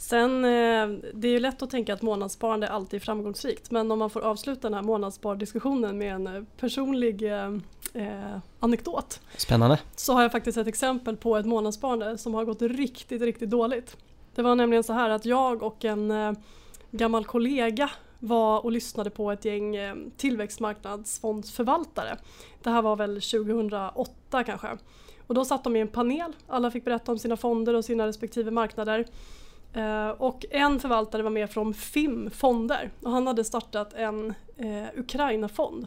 Sen, 0.04 0.44
eh, 0.44 0.88
det 1.14 1.28
är 1.28 1.32
ju 1.32 1.40
lätt 1.40 1.62
att 1.62 1.70
tänka 1.70 1.94
att 1.94 2.02
månadssparande 2.02 2.68
alltid 2.68 3.00
är 3.00 3.04
framgångsrikt 3.04 3.70
men 3.70 3.90
om 3.90 3.98
man 3.98 4.10
får 4.10 4.20
avsluta 4.20 4.60
den 4.60 4.74
här 4.74 4.82
månadsspardiskussionen 4.82 5.98
med 5.98 6.14
en 6.14 6.26
eh, 6.26 6.42
personlig 6.56 7.22
eh, 7.22 7.54
eh, 7.94 8.38
anekdot. 8.60 9.20
Spännande. 9.36 9.78
Så 9.96 10.12
har 10.12 10.22
jag 10.22 10.32
faktiskt 10.32 10.58
ett 10.58 10.66
exempel 10.66 11.16
på 11.16 11.36
ett 11.36 11.46
månadssparande 11.46 12.18
som 12.18 12.34
har 12.34 12.44
gått 12.44 12.62
riktigt, 12.62 13.22
riktigt 13.22 13.50
dåligt. 13.50 13.96
Det 14.34 14.42
var 14.42 14.54
nämligen 14.54 14.84
så 14.84 14.92
här 14.92 15.10
att 15.10 15.24
jag 15.24 15.62
och 15.62 15.84
en 15.84 16.36
gammal 16.90 17.24
kollega 17.24 17.90
var 18.18 18.64
och 18.64 18.72
lyssnade 18.72 19.10
på 19.10 19.32
ett 19.32 19.44
gäng 19.44 19.76
tillväxtmarknadsfondsförvaltare. 20.16 22.16
Det 22.62 22.70
här 22.70 22.82
var 22.82 22.96
väl 22.96 23.14
2008 23.14 24.44
kanske. 24.44 24.68
Och 25.26 25.34
då 25.34 25.44
satt 25.44 25.64
de 25.64 25.76
i 25.76 25.80
en 25.80 25.88
panel, 25.88 26.32
alla 26.48 26.70
fick 26.70 26.84
berätta 26.84 27.12
om 27.12 27.18
sina 27.18 27.36
fonder 27.36 27.74
och 27.74 27.84
sina 27.84 28.06
respektive 28.06 28.50
marknader. 28.50 29.06
Eh, 29.74 30.08
och 30.08 30.44
en 30.50 30.80
förvaltare 30.80 31.22
var 31.22 31.30
med 31.30 31.50
från 31.50 31.74
FIM 31.74 32.30
fonder 32.30 32.90
och 33.02 33.10
han 33.10 33.26
hade 33.26 33.44
startat 33.44 33.94
en 33.94 34.34
uh, 34.60 34.86
Ukraina-fond. 34.96 35.86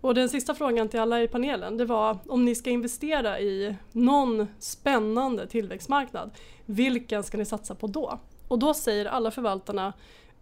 Och 0.00 0.14
den 0.14 0.28
sista 0.28 0.54
frågan 0.54 0.88
till 0.88 1.00
alla 1.00 1.22
i 1.22 1.28
panelen 1.28 1.76
det 1.76 1.84
var 1.84 2.18
om 2.28 2.44
ni 2.44 2.54
ska 2.54 2.70
investera 2.70 3.40
i 3.40 3.76
någon 3.92 4.46
spännande 4.58 5.46
tillväxtmarknad, 5.46 6.30
vilken 6.66 7.24
ska 7.24 7.38
ni 7.38 7.44
satsa 7.44 7.74
på 7.74 7.86
då? 7.86 8.18
Och 8.48 8.58
då 8.58 8.74
säger 8.74 9.06
alla 9.06 9.30
förvaltarna 9.30 9.92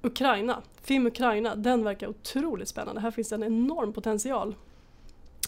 Ukraina, 0.03 0.63
FIM 0.83 1.07
Ukraina, 1.07 1.55
den 1.55 1.85
verkar 1.85 2.09
otroligt 2.09 2.69
spännande. 2.69 3.01
Här 3.01 3.11
finns 3.11 3.33
en 3.33 3.43
enorm 3.43 3.93
potential. 3.93 4.55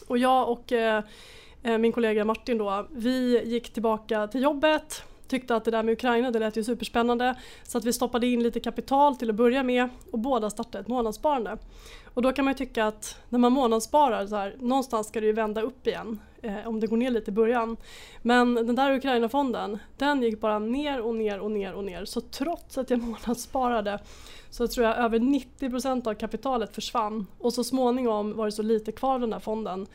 Och 0.08 0.18
jag 0.18 0.48
och 0.50 0.72
eh, 0.72 1.04
eh 1.62 1.78
min 1.78 1.92
kollega 1.92 2.24
Martin 2.24 2.58
då, 2.58 2.86
vi 2.90 3.44
gick 3.44 3.72
tillbaka 3.72 4.26
till 4.26 4.42
jobbet 4.42 5.04
tyckte 5.32 5.56
att 5.56 5.64
det 5.64 5.70
där 5.70 5.82
med 5.82 5.92
Ukraina 5.92 6.30
det 6.30 6.38
lät 6.38 6.56
ju 6.56 6.64
superspännande 6.64 7.34
så 7.62 7.78
att 7.78 7.84
vi 7.84 7.92
stoppade 7.92 8.26
in 8.26 8.42
lite 8.42 8.60
kapital 8.60 9.16
till 9.16 9.30
att 9.30 9.36
börja 9.36 9.62
med 9.62 9.88
och 10.10 10.18
båda 10.18 10.50
startade 10.50 10.82
ett 10.82 10.88
månadssparande. 10.88 11.58
Och 12.14 12.22
då 12.22 12.32
kan 12.32 12.44
man 12.44 12.54
ju 12.54 12.58
tycka 12.58 12.86
att 12.86 13.16
när 13.28 13.38
man 13.38 13.52
månadssparar 13.52 14.26
så 14.26 14.36
här, 14.36 14.56
någonstans 14.58 15.08
ska 15.08 15.20
det 15.20 15.26
ju 15.26 15.32
vända 15.32 15.62
upp 15.62 15.86
igen 15.86 16.20
eh, 16.42 16.68
om 16.68 16.80
det 16.80 16.86
går 16.86 16.96
ner 16.96 17.10
lite 17.10 17.30
i 17.30 17.34
början. 17.34 17.76
Men 18.22 18.54
den 18.54 18.74
där 18.74 18.94
Ukraina-fonden 18.94 19.78
den 19.96 20.22
gick 20.22 20.40
bara 20.40 20.58
ner 20.58 21.00
och 21.00 21.14
ner 21.14 21.40
och 21.40 21.50
ner 21.50 21.72
och 21.72 21.84
ner 21.84 22.04
så 22.04 22.20
trots 22.20 22.78
att 22.78 22.90
jag 22.90 23.02
månadssparade 23.02 23.98
så 24.50 24.68
tror 24.68 24.86
jag 24.86 24.96
över 24.96 25.18
90% 25.18 26.08
av 26.08 26.14
kapitalet 26.14 26.74
försvann 26.74 27.26
och 27.38 27.54
så 27.54 27.64
småningom 27.64 28.36
var 28.36 28.46
det 28.46 28.52
så 28.52 28.62
lite 28.62 28.92
kvar 28.92 29.14
av 29.14 29.20
den 29.20 29.30
där 29.30 29.40
fonden 29.40 29.86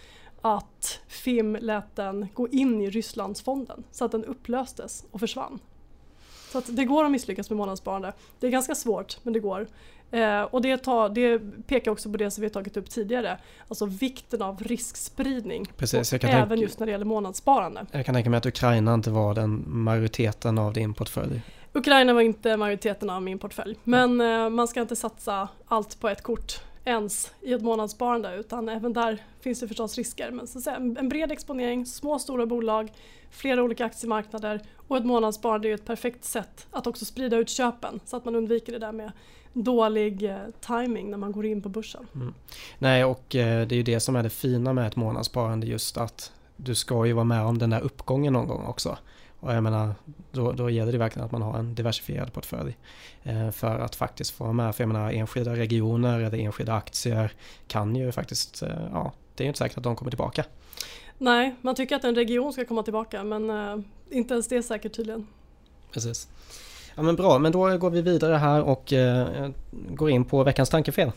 att 0.41 0.99
FIM 1.07 1.57
lät 1.61 1.95
den 1.95 2.27
gå 2.33 2.47
in 2.47 2.81
i 2.81 2.89
Rysslandsfonden 2.89 3.83
så 3.91 4.05
att 4.05 4.11
den 4.11 4.25
upplöstes 4.25 5.05
och 5.11 5.19
försvann. 5.19 5.59
Så 6.51 6.57
att 6.57 6.75
det 6.75 6.85
går 6.85 7.05
att 7.05 7.11
misslyckas 7.11 7.49
med 7.49 7.57
månadssparande. 7.57 8.13
Det 8.39 8.47
är 8.47 8.51
ganska 8.51 8.75
svårt 8.75 9.17
men 9.23 9.33
det 9.33 9.39
går. 9.39 9.67
Eh, 10.11 10.41
och 10.41 10.61
det, 10.61 10.77
tar, 10.77 11.09
det, 11.09 11.39
pekar 11.67 11.91
också 11.91 12.11
på 12.11 12.17
det 12.17 12.31
som 12.31 12.41
vi 12.41 12.45
har 12.45 12.53
tagit 12.53 12.77
upp 12.77 12.89
tidigare. 12.89 13.37
Alltså 13.67 13.85
vikten 13.85 14.41
av 14.41 14.63
riskspridning. 14.63 15.65
Precis, 15.77 16.13
även 16.13 16.47
tänka, 16.49 16.55
just 16.55 16.79
när 16.79 16.85
det 16.85 16.91
gäller 16.91 17.05
månadssparande. 17.05 17.85
Jag 17.91 18.05
kan 18.05 18.15
tänka 18.15 18.29
mig 18.29 18.37
att 18.37 18.45
Ukraina 18.45 18.93
inte 18.93 19.09
var 19.09 19.35
den 19.35 19.63
majoriteten 19.67 20.57
av 20.57 20.73
din 20.73 20.93
portfölj. 20.93 21.41
Ukraina 21.73 22.13
var 22.13 22.21
inte 22.21 22.57
majoriteten 22.57 23.09
av 23.09 23.21
min 23.21 23.39
portfölj. 23.39 23.75
Men 23.83 24.21
eh, 24.21 24.49
man 24.49 24.67
ska 24.67 24.81
inte 24.81 24.95
satsa 24.95 25.49
allt 25.67 25.99
på 25.99 26.09
ett 26.09 26.23
kort 26.23 26.61
ens 26.87 27.31
i 27.41 27.53
ett 27.53 27.61
månadssparande 27.61 28.35
utan 28.35 28.69
även 28.69 28.93
där 28.93 29.23
finns 29.39 29.59
det 29.59 29.67
förstås 29.67 29.97
risker. 29.97 30.31
Men 30.31 30.47
så 30.47 30.57
att 30.57 30.63
säga, 30.63 30.75
en 30.75 31.09
bred 31.09 31.31
exponering, 31.31 31.85
små 31.85 32.13
och 32.13 32.21
stora 32.21 32.45
bolag, 32.45 32.91
flera 33.31 33.63
olika 33.63 33.85
aktiemarknader 33.85 34.61
och 34.87 34.97
ett 34.97 35.05
månadssparande 35.05 35.69
är 35.69 35.73
ett 35.73 35.85
perfekt 35.85 36.25
sätt 36.25 36.67
att 36.71 36.87
också 36.87 37.05
sprida 37.05 37.37
ut 37.37 37.49
köpen 37.49 37.99
så 38.05 38.17
att 38.17 38.25
man 38.25 38.35
undviker 38.35 38.71
det 38.71 38.79
där 38.79 38.91
med 38.91 39.11
dålig 39.53 40.23
eh, 40.23 40.37
timing 40.59 41.11
när 41.11 41.17
man 41.17 41.31
går 41.31 41.45
in 41.45 41.61
på 41.61 41.69
börsen. 41.69 42.07
Mm. 42.15 42.33
Nej 42.77 43.05
och 43.05 43.35
eh, 43.35 43.67
det 43.67 43.75
är 43.75 43.77
ju 43.77 43.83
det 43.83 43.99
som 43.99 44.15
är 44.15 44.23
det 44.23 44.29
fina 44.29 44.73
med 44.73 44.87
ett 44.87 44.95
månadssparande 44.95 45.67
just 45.67 45.97
att 45.97 46.31
du 46.55 46.75
ska 46.75 47.05
ju 47.05 47.13
vara 47.13 47.25
med 47.25 47.43
om 47.43 47.57
den 47.57 47.69
där 47.69 47.81
uppgången 47.81 48.33
någon 48.33 48.47
gång 48.47 48.65
också. 48.65 48.97
Och 49.39 49.53
jag 49.53 49.63
menar, 49.63 49.95
då, 50.31 50.51
då 50.51 50.69
gäller 50.69 50.91
det 50.91 50.97
verkligen 50.97 51.25
att 51.25 51.31
man 51.31 51.41
har 51.41 51.59
en 51.59 51.75
diversifierad 51.75 52.33
portfölj. 52.33 52.77
Eh, 53.23 53.51
för 53.51 53.79
att 53.79 53.95
faktiskt 53.95 54.31
få 54.31 54.53
med, 54.53 54.75
för 54.75 54.83
jag 54.83 54.87
menar 54.87 55.11
enskilda 55.11 55.55
regioner 55.55 56.19
eller 56.19 56.37
enskilda 56.37 56.73
aktier 56.73 57.31
kan 57.67 57.95
ju 57.95 58.11
faktiskt, 58.11 58.61
eh, 58.61 58.69
ja, 58.91 59.13
det 59.35 59.43
är 59.43 59.47
inte 59.47 59.59
säkert 59.59 59.77
att 59.77 59.83
de 59.83 59.95
kommer 59.95 60.11
tillbaka. 60.11 60.45
Nej, 61.17 61.55
man 61.61 61.75
tycker 61.75 61.95
att 61.95 62.03
en 62.03 62.15
region 62.15 62.53
ska 62.53 62.65
komma 62.65 62.83
tillbaka 62.83 63.23
men 63.23 63.49
eh, 63.49 63.77
inte 64.09 64.33
ens 64.33 64.47
det 64.47 64.55
är 64.55 64.61
säkert 64.61 64.95
tydligen. 64.95 65.27
Precis. 65.91 66.27
Ja 66.95 67.03
men 67.03 67.15
bra, 67.15 67.39
men 67.39 67.51
då 67.51 67.77
går 67.77 67.89
vi 67.89 68.01
vidare 68.01 68.35
här 68.35 68.61
och 68.61 68.93
eh, 68.93 69.49
går 69.71 70.09
in 70.09 70.25
på 70.25 70.43
veckans 70.43 70.69
tankefel. 70.69 71.11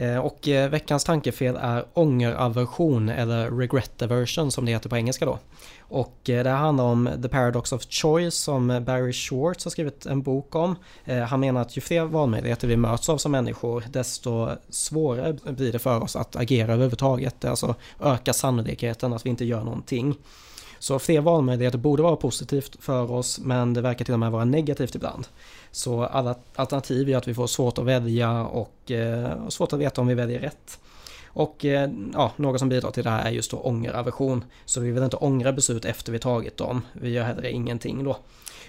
Eh, 0.00 0.18
och 0.18 0.48
eh, 0.48 0.70
veckans 0.70 1.04
tankefel 1.04 1.56
är 1.60 1.84
ångeraversion 1.94 3.08
eller 3.08 3.50
regret 3.50 4.02
aversion 4.02 4.50
som 4.50 4.64
det 4.64 4.72
heter 4.72 4.88
på 4.88 4.96
engelska 4.96 5.24
då. 5.24 5.38
Och 5.80 6.30
eh, 6.30 6.44
det 6.44 6.50
här 6.50 6.56
handlar 6.56 6.84
om 6.84 7.10
The 7.22 7.28
Paradox 7.28 7.72
of 7.72 7.82
Choice 7.90 8.34
som 8.34 8.84
Barry 8.84 9.12
Schwartz 9.12 9.64
har 9.64 9.70
skrivit 9.70 10.06
en 10.06 10.22
bok 10.22 10.54
om. 10.54 10.76
Han 11.28 11.40
menar 11.40 11.60
att 11.60 11.76
ju 11.76 11.80
fler 11.80 12.04
valmöjligheter 12.04 12.68
vi 12.68 12.76
möts 12.76 13.08
av 13.08 13.18
som 13.18 13.32
människor 13.32 13.84
desto 13.90 14.48
svårare 14.68 15.32
blir 15.32 15.72
det 15.72 15.78
för 15.78 16.02
oss 16.02 16.16
att 16.16 16.36
agera 16.36 16.72
överhuvudtaget. 16.72 17.40
Det 17.40 17.50
alltså 17.50 17.74
ökar 18.00 18.32
sannolikheten 18.32 19.12
att 19.12 19.26
vi 19.26 19.30
inte 19.30 19.44
gör 19.44 19.64
någonting. 19.64 20.16
Så 20.78 20.98
fler 20.98 21.20
valmöjligheter 21.20 21.78
borde 21.78 22.02
vara 22.02 22.16
positivt 22.16 22.76
för 22.80 23.12
oss 23.12 23.38
men 23.38 23.74
det 23.74 23.80
verkar 23.80 24.04
till 24.04 24.14
och 24.14 24.20
med 24.20 24.32
vara 24.32 24.44
negativt 24.44 24.94
ibland. 24.94 25.26
Så 25.70 26.04
alla 26.04 26.34
alternativ 26.54 27.08
gör 27.08 27.18
att 27.18 27.28
vi 27.28 27.34
får 27.34 27.46
svårt 27.46 27.78
att 27.78 27.84
välja 27.84 28.46
och 28.46 28.90
eh, 28.90 29.48
svårt 29.48 29.72
att 29.72 29.78
veta 29.78 30.00
om 30.00 30.06
vi 30.06 30.14
väljer 30.14 30.40
rätt. 30.40 30.78
Och 31.26 31.64
eh, 31.64 31.90
ja, 32.12 32.32
något 32.36 32.58
som 32.58 32.68
bidrar 32.68 32.90
till 32.90 33.04
det 33.04 33.10
här 33.10 33.26
är 33.26 33.30
just 33.30 33.50
då 33.50 33.56
ångeraversion. 33.56 34.44
Så 34.64 34.80
vi 34.80 34.90
vill 34.90 35.02
inte 35.02 35.16
ångra 35.16 35.52
beslut 35.52 35.84
efter 35.84 36.12
vi 36.12 36.18
tagit 36.18 36.56
dem. 36.56 36.82
Vi 36.92 37.10
gör 37.10 37.24
heller 37.24 37.44
ingenting 37.44 38.04
då. 38.04 38.16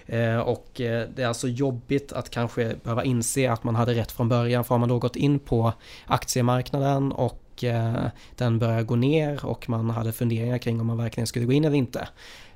Eh, 0.05 0.39
och 0.39 0.81
eh, 0.81 1.07
det 1.15 1.23
är 1.23 1.27
alltså 1.27 1.47
jobbigt 1.47 2.13
att 2.13 2.29
kanske 2.29 2.75
behöva 2.83 3.03
inse 3.03 3.51
att 3.51 3.63
man 3.63 3.75
hade 3.75 3.93
rätt 3.93 4.11
från 4.11 4.29
början. 4.29 4.63
För 4.63 4.75
har 4.75 4.79
man 4.79 4.89
då 4.89 4.99
gått 4.99 5.15
in 5.15 5.39
på 5.39 5.73
aktiemarknaden 6.07 7.11
och 7.11 7.48
och 7.59 7.63
eh, 7.63 8.07
den 8.35 8.59
börjar 8.59 8.83
gå 8.83 8.95
ner 8.95 9.45
och 9.45 9.69
man 9.69 9.89
hade 9.89 10.11
funderingar 10.11 10.57
kring 10.57 10.81
om 10.81 10.87
man 10.87 10.97
verkligen 10.97 11.27
skulle 11.27 11.45
gå 11.45 11.51
in 11.51 11.65
eller 11.65 11.75
inte. 11.75 12.07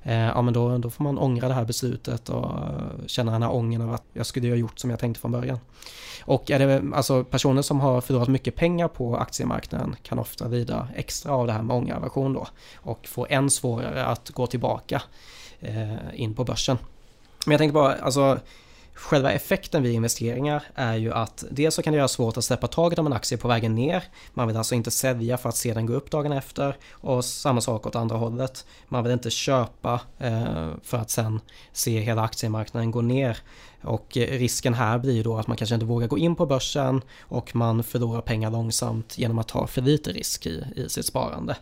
Eh, 0.04 0.14
ja 0.14 0.42
men 0.42 0.54
då, 0.54 0.78
då 0.78 0.90
får 0.90 1.04
man 1.04 1.18
ångra 1.18 1.48
det 1.48 1.54
här 1.54 1.66
beslutet 1.66 2.30
och 2.30 2.52
känna 3.08 3.32
den 3.32 3.44
här 3.44 3.54
ångern 3.54 3.82
av 3.82 3.94
att 3.94 4.04
jag 4.14 4.26
skulle 4.26 4.50
ha 4.50 4.56
gjort 4.56 4.80
som 4.80 4.90
jag 4.90 5.00
tänkte 5.00 5.22
från 5.22 5.32
början. 5.32 5.60
Och 6.26 6.52
är 6.52 6.60
det 6.60 6.84
alltså 6.94 7.24
personer 7.24 7.62
som 7.62 7.80
har 7.80 8.02
förlorat 8.02 8.28
mycket 8.28 8.56
pengar 8.56 8.88
på 8.88 9.18
aktiemarknaden 9.18 9.96
kan 10.04 10.20
ofta 10.20 10.48
lida 10.48 10.88
extra 10.96 11.32
av 11.32 11.48
det 11.48 11.54
här 11.54 11.62
med 11.62 11.76
ångeraversion 11.76 12.34
då 12.34 12.48
och 12.76 13.08
få 13.08 13.28
än 13.30 13.50
svårare 13.50 14.06
att 14.06 14.30
gå 14.30 14.48
tillbaka 14.48 15.02
eh, 15.60 15.96
in 16.14 16.36
på 16.36 16.44
börsen. 16.44 16.78
Men 17.46 17.52
jag 17.52 17.60
tänkte 17.60 17.74
bara, 17.74 17.94
alltså 17.94 18.40
Själva 18.96 19.32
effekten 19.32 19.84
vid 19.84 19.94
investeringar 19.94 20.64
är 20.76 20.96
ju 20.96 21.14
att 21.14 21.44
dels 21.52 21.76
så 21.76 21.82
kan 21.82 21.94
det 21.94 21.98
göra 21.98 22.08
svårt 22.08 22.38
att 22.38 22.44
släppa 22.44 22.68
taget 22.68 23.00
om 23.00 23.08
en 23.08 23.14
aktie 23.14 23.38
på 23.38 23.48
vägen 23.48 23.76
ner. 23.76 24.04
Man 24.34 24.48
vill 24.48 24.58
alltså 24.58 24.76
inte 24.76 24.92
sälja 24.92 25.38
för 25.38 25.50
att 25.50 25.56
se 25.56 25.74
den 25.74 25.86
gå 25.86 25.94
upp 25.94 26.12
dagen 26.12 26.32
efter. 26.32 26.78
Och 26.92 27.26
samma 27.26 27.62
sak 27.62 27.88
åt 27.88 27.96
andra 27.96 28.16
hållet. 28.16 28.66
Man 28.88 29.04
vill 29.04 29.14
inte 29.14 29.30
köpa 29.30 30.02
eh, 30.20 30.70
för 30.84 30.98
att 30.98 31.10
sen 31.10 31.42
se 31.72 32.00
hela 32.00 32.22
aktiemarknaden 32.22 32.92
gå 32.92 33.02
ner. 33.02 33.38
Och 33.82 34.18
eh, 34.18 34.40
risken 34.40 34.74
här 34.74 34.98
blir 34.98 35.14
ju 35.14 35.24
då 35.24 35.38
att 35.38 35.48
man 35.48 35.58
kanske 35.58 35.76
inte 35.76 35.86
vågar 35.86 36.08
gå 36.08 36.18
in 36.18 36.36
på 36.36 36.46
börsen 36.46 37.02
och 37.22 37.56
man 37.56 37.84
förlorar 37.84 38.22
pengar 38.22 38.52
långsamt 38.52 39.18
genom 39.18 39.40
att 39.40 39.48
ta 39.48 39.68
för 39.68 39.82
lite 39.82 40.12
risk 40.12 40.46
i, 40.46 40.64
i 40.76 40.90
sitt 40.90 41.06
sparande. 41.06 41.56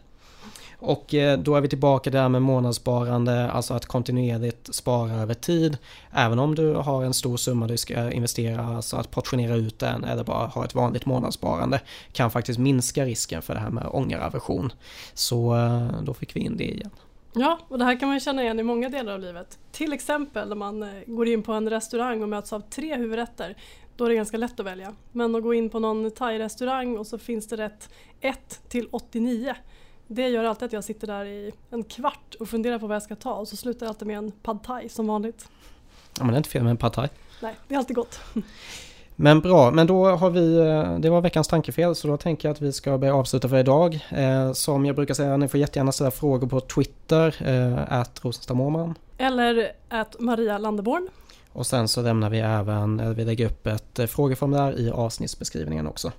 Och 0.84 1.14
eh, 1.14 1.40
då 1.40 1.56
är 1.56 1.62
vi 1.62 1.68
tillbaka 1.68 2.10
där 2.10 2.30
med 2.30 2.42
månadssparande, 2.42 3.52
alltså 3.52 3.74
att 3.74 3.86
kontinuerligt 3.86 4.76
spara 4.76 5.14
över 5.14 5.34
tid. 5.34 5.78
Även 6.12 6.40
om 6.40 6.56
du 6.56 6.74
har 6.74 7.04
en 7.04 7.14
stor 7.14 7.38
summa 7.38 7.68
du 7.68 7.78
ska 7.78 8.12
investera, 8.12 8.66
alltså 8.66 8.98
att 8.98 9.12
portionera 9.12 9.56
ut 9.56 9.80
den 9.80 10.04
eller 10.04 10.24
bara 10.24 10.48
ha 10.48 10.66
ett 10.66 10.76
vanligt 10.76 11.06
månadssparande 11.06 11.82
kan 12.12 12.32
faktiskt 12.32 12.60
minska 12.60 13.06
risken 13.06 13.42
för 13.42 13.54
det 13.54 13.60
här 13.60 13.70
med 13.70 13.88
ångeraversion. 13.92 14.74
Så 15.14 15.56
eh, 15.56 16.02
då 16.04 16.14
fick 16.14 16.36
vi 16.36 16.40
in 16.40 16.58
det 16.58 16.74
igen. 16.74 16.90
Ja, 17.34 17.60
och 17.68 17.80
det 17.80 17.86
här 17.86 18.00
kan 18.00 18.10
man 18.10 18.20
känna 18.20 18.44
igen 18.44 18.60
i 18.60 18.64
många 18.64 18.90
delar 18.90 19.14
av 19.14 19.20
livet. 19.20 19.60
Till 19.72 19.94
exempel 19.94 20.50
när 20.50 20.56
man 20.56 20.84
eh, 20.84 20.90
går 21.06 21.28
in 21.28 21.44
på 21.44 21.54
en 21.54 21.70
restaurang 21.70 22.24
och 22.24 22.30
möts 22.30 22.54
av 22.54 22.60
tre 22.60 22.96
huvudrätter. 22.96 23.56
Då 23.96 24.06
är 24.06 24.10
det 24.10 24.16
ganska 24.16 24.38
lätt 24.38 24.60
att 24.60 24.66
välja. 24.66 24.94
Men 25.12 25.36
att 25.36 25.44
gå 25.44 25.54
in 25.54 25.70
på 25.70 25.80
någon 25.80 26.12
thai-restaurang 26.12 26.98
och 26.98 27.08
så 27.08 27.18
finns 27.18 27.48
det 27.48 27.58
rätt 27.58 27.90
1 28.22 28.62
till 28.70 28.88
89 28.92 29.56
det 30.14 30.30
gör 30.30 30.44
alltid 30.44 30.66
att 30.66 30.74
jag 30.74 30.84
sitter 30.84 31.08
där 31.08 31.26
i 31.26 31.52
en 31.70 31.84
kvart 31.84 32.36
och 32.40 32.50
funderar 32.50 32.80
på 32.80 32.88
vad 32.88 32.96
jag 32.96 33.04
ska 33.04 33.16
ta 33.16 33.34
och 33.34 33.48
så 33.48 33.56
slutar 33.56 33.86
jag 33.86 33.90
alltid 33.90 34.08
med 34.08 34.18
en 34.18 34.32
pad 34.32 34.64
thai 34.64 34.90
som 34.90 35.08
vanligt. 35.08 35.50
Ja 36.18 36.24
men 36.24 36.28
det 36.28 36.34
är 36.34 36.38
inte 36.38 36.50
fel 36.50 36.64
med 36.64 36.72
en 36.72 36.78
pad 36.78 36.94
thai. 36.94 37.08
Nej, 37.42 37.56
det 37.68 37.74
är 37.74 37.80
alltid 37.80 37.96
gott. 37.96 38.20
Men 39.16 39.42
bra, 39.42 39.72
men 39.72 39.88
då 39.88 40.10
har 40.10 40.30
vi, 40.30 40.58
eh, 40.58 41.00
det 41.00 41.10
var 41.10 41.22
veckans 41.22 41.48
tankefel 41.48 41.96
så 41.96 42.08
då 42.08 42.18
tänker 42.18 42.48
jag 42.48 42.54
att 42.54 42.62
vi 42.62 42.72
ska 42.72 42.98
börja 42.98 43.16
avsluta 43.16 43.50
för 43.50 43.58
idag. 43.58 44.08
Eh, 44.10 44.54
som 44.54 44.86
jag 44.86 44.96
brukar 44.96 45.14
säga, 45.14 45.38
ni 45.38 45.48
får 45.48 45.60
jättegärna 45.60 45.92
ställa 45.92 46.12
frågor 46.12 46.48
på 46.48 46.60
Twitter, 46.60 47.36
eh, 47.48 48.04
Rosenstad 48.22 48.94
Eller 49.18 49.72
att 49.90 50.20
Maria 50.20 50.58
Landeborn. 50.58 51.08
Och 51.54 51.68
sen 51.68 51.88
så 51.88 52.02
lämnar 52.02 52.30
vi 52.30 52.40
även, 52.40 53.16
vi 53.16 53.26
lägger 53.26 53.46
upp 53.46 53.68
ett 53.68 54.00
frågeformulär 54.08 54.80
i 54.80 54.92
avsnittsbeskrivningen 54.92 55.88
också. 55.88 56.12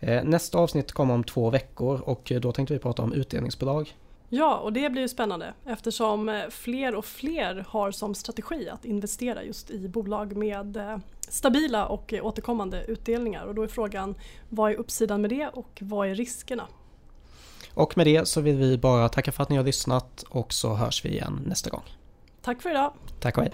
Eh, 0.00 0.24
nästa 0.24 0.58
avsnitt 0.58 0.92
kommer 0.92 1.14
om 1.14 1.24
två 1.24 1.50
veckor 1.50 2.00
och 2.00 2.32
då 2.40 2.52
tänkte 2.52 2.74
vi 2.74 2.80
prata 2.80 3.02
om 3.02 3.12
utdelningsbolag. 3.12 3.94
Ja, 4.28 4.56
och 4.56 4.72
det 4.72 4.90
blir 4.90 5.02
ju 5.02 5.08
spännande 5.08 5.54
eftersom 5.66 6.28
eh, 6.28 6.48
fler 6.50 6.94
och 6.94 7.04
fler 7.04 7.64
har 7.68 7.90
som 7.90 8.14
strategi 8.14 8.68
att 8.68 8.84
investera 8.84 9.42
just 9.42 9.70
i 9.70 9.88
bolag 9.88 10.36
med 10.36 10.76
eh, 10.76 10.96
stabila 11.28 11.86
och 11.86 12.14
återkommande 12.22 12.84
utdelningar. 12.84 13.46
Och 13.46 13.54
då 13.54 13.62
är 13.62 13.68
frågan, 13.68 14.14
vad 14.48 14.72
är 14.72 14.76
uppsidan 14.76 15.20
med 15.20 15.30
det 15.30 15.48
och 15.48 15.78
vad 15.80 16.08
är 16.08 16.14
riskerna? 16.14 16.66
Och 17.74 17.96
med 17.96 18.06
det 18.06 18.28
så 18.28 18.40
vill 18.40 18.56
vi 18.56 18.78
bara 18.78 19.08
tacka 19.08 19.32
för 19.32 19.42
att 19.42 19.48
ni 19.48 19.56
har 19.56 19.64
lyssnat 19.64 20.24
och 20.28 20.52
så 20.52 20.74
hörs 20.74 21.04
vi 21.04 21.08
igen 21.08 21.40
nästa 21.46 21.70
gång. 21.70 21.82
Tack 22.42 22.62
för 22.62 22.70
idag! 22.70 22.92
Tack 23.20 23.38
och 23.38 23.42
hej! 23.42 23.52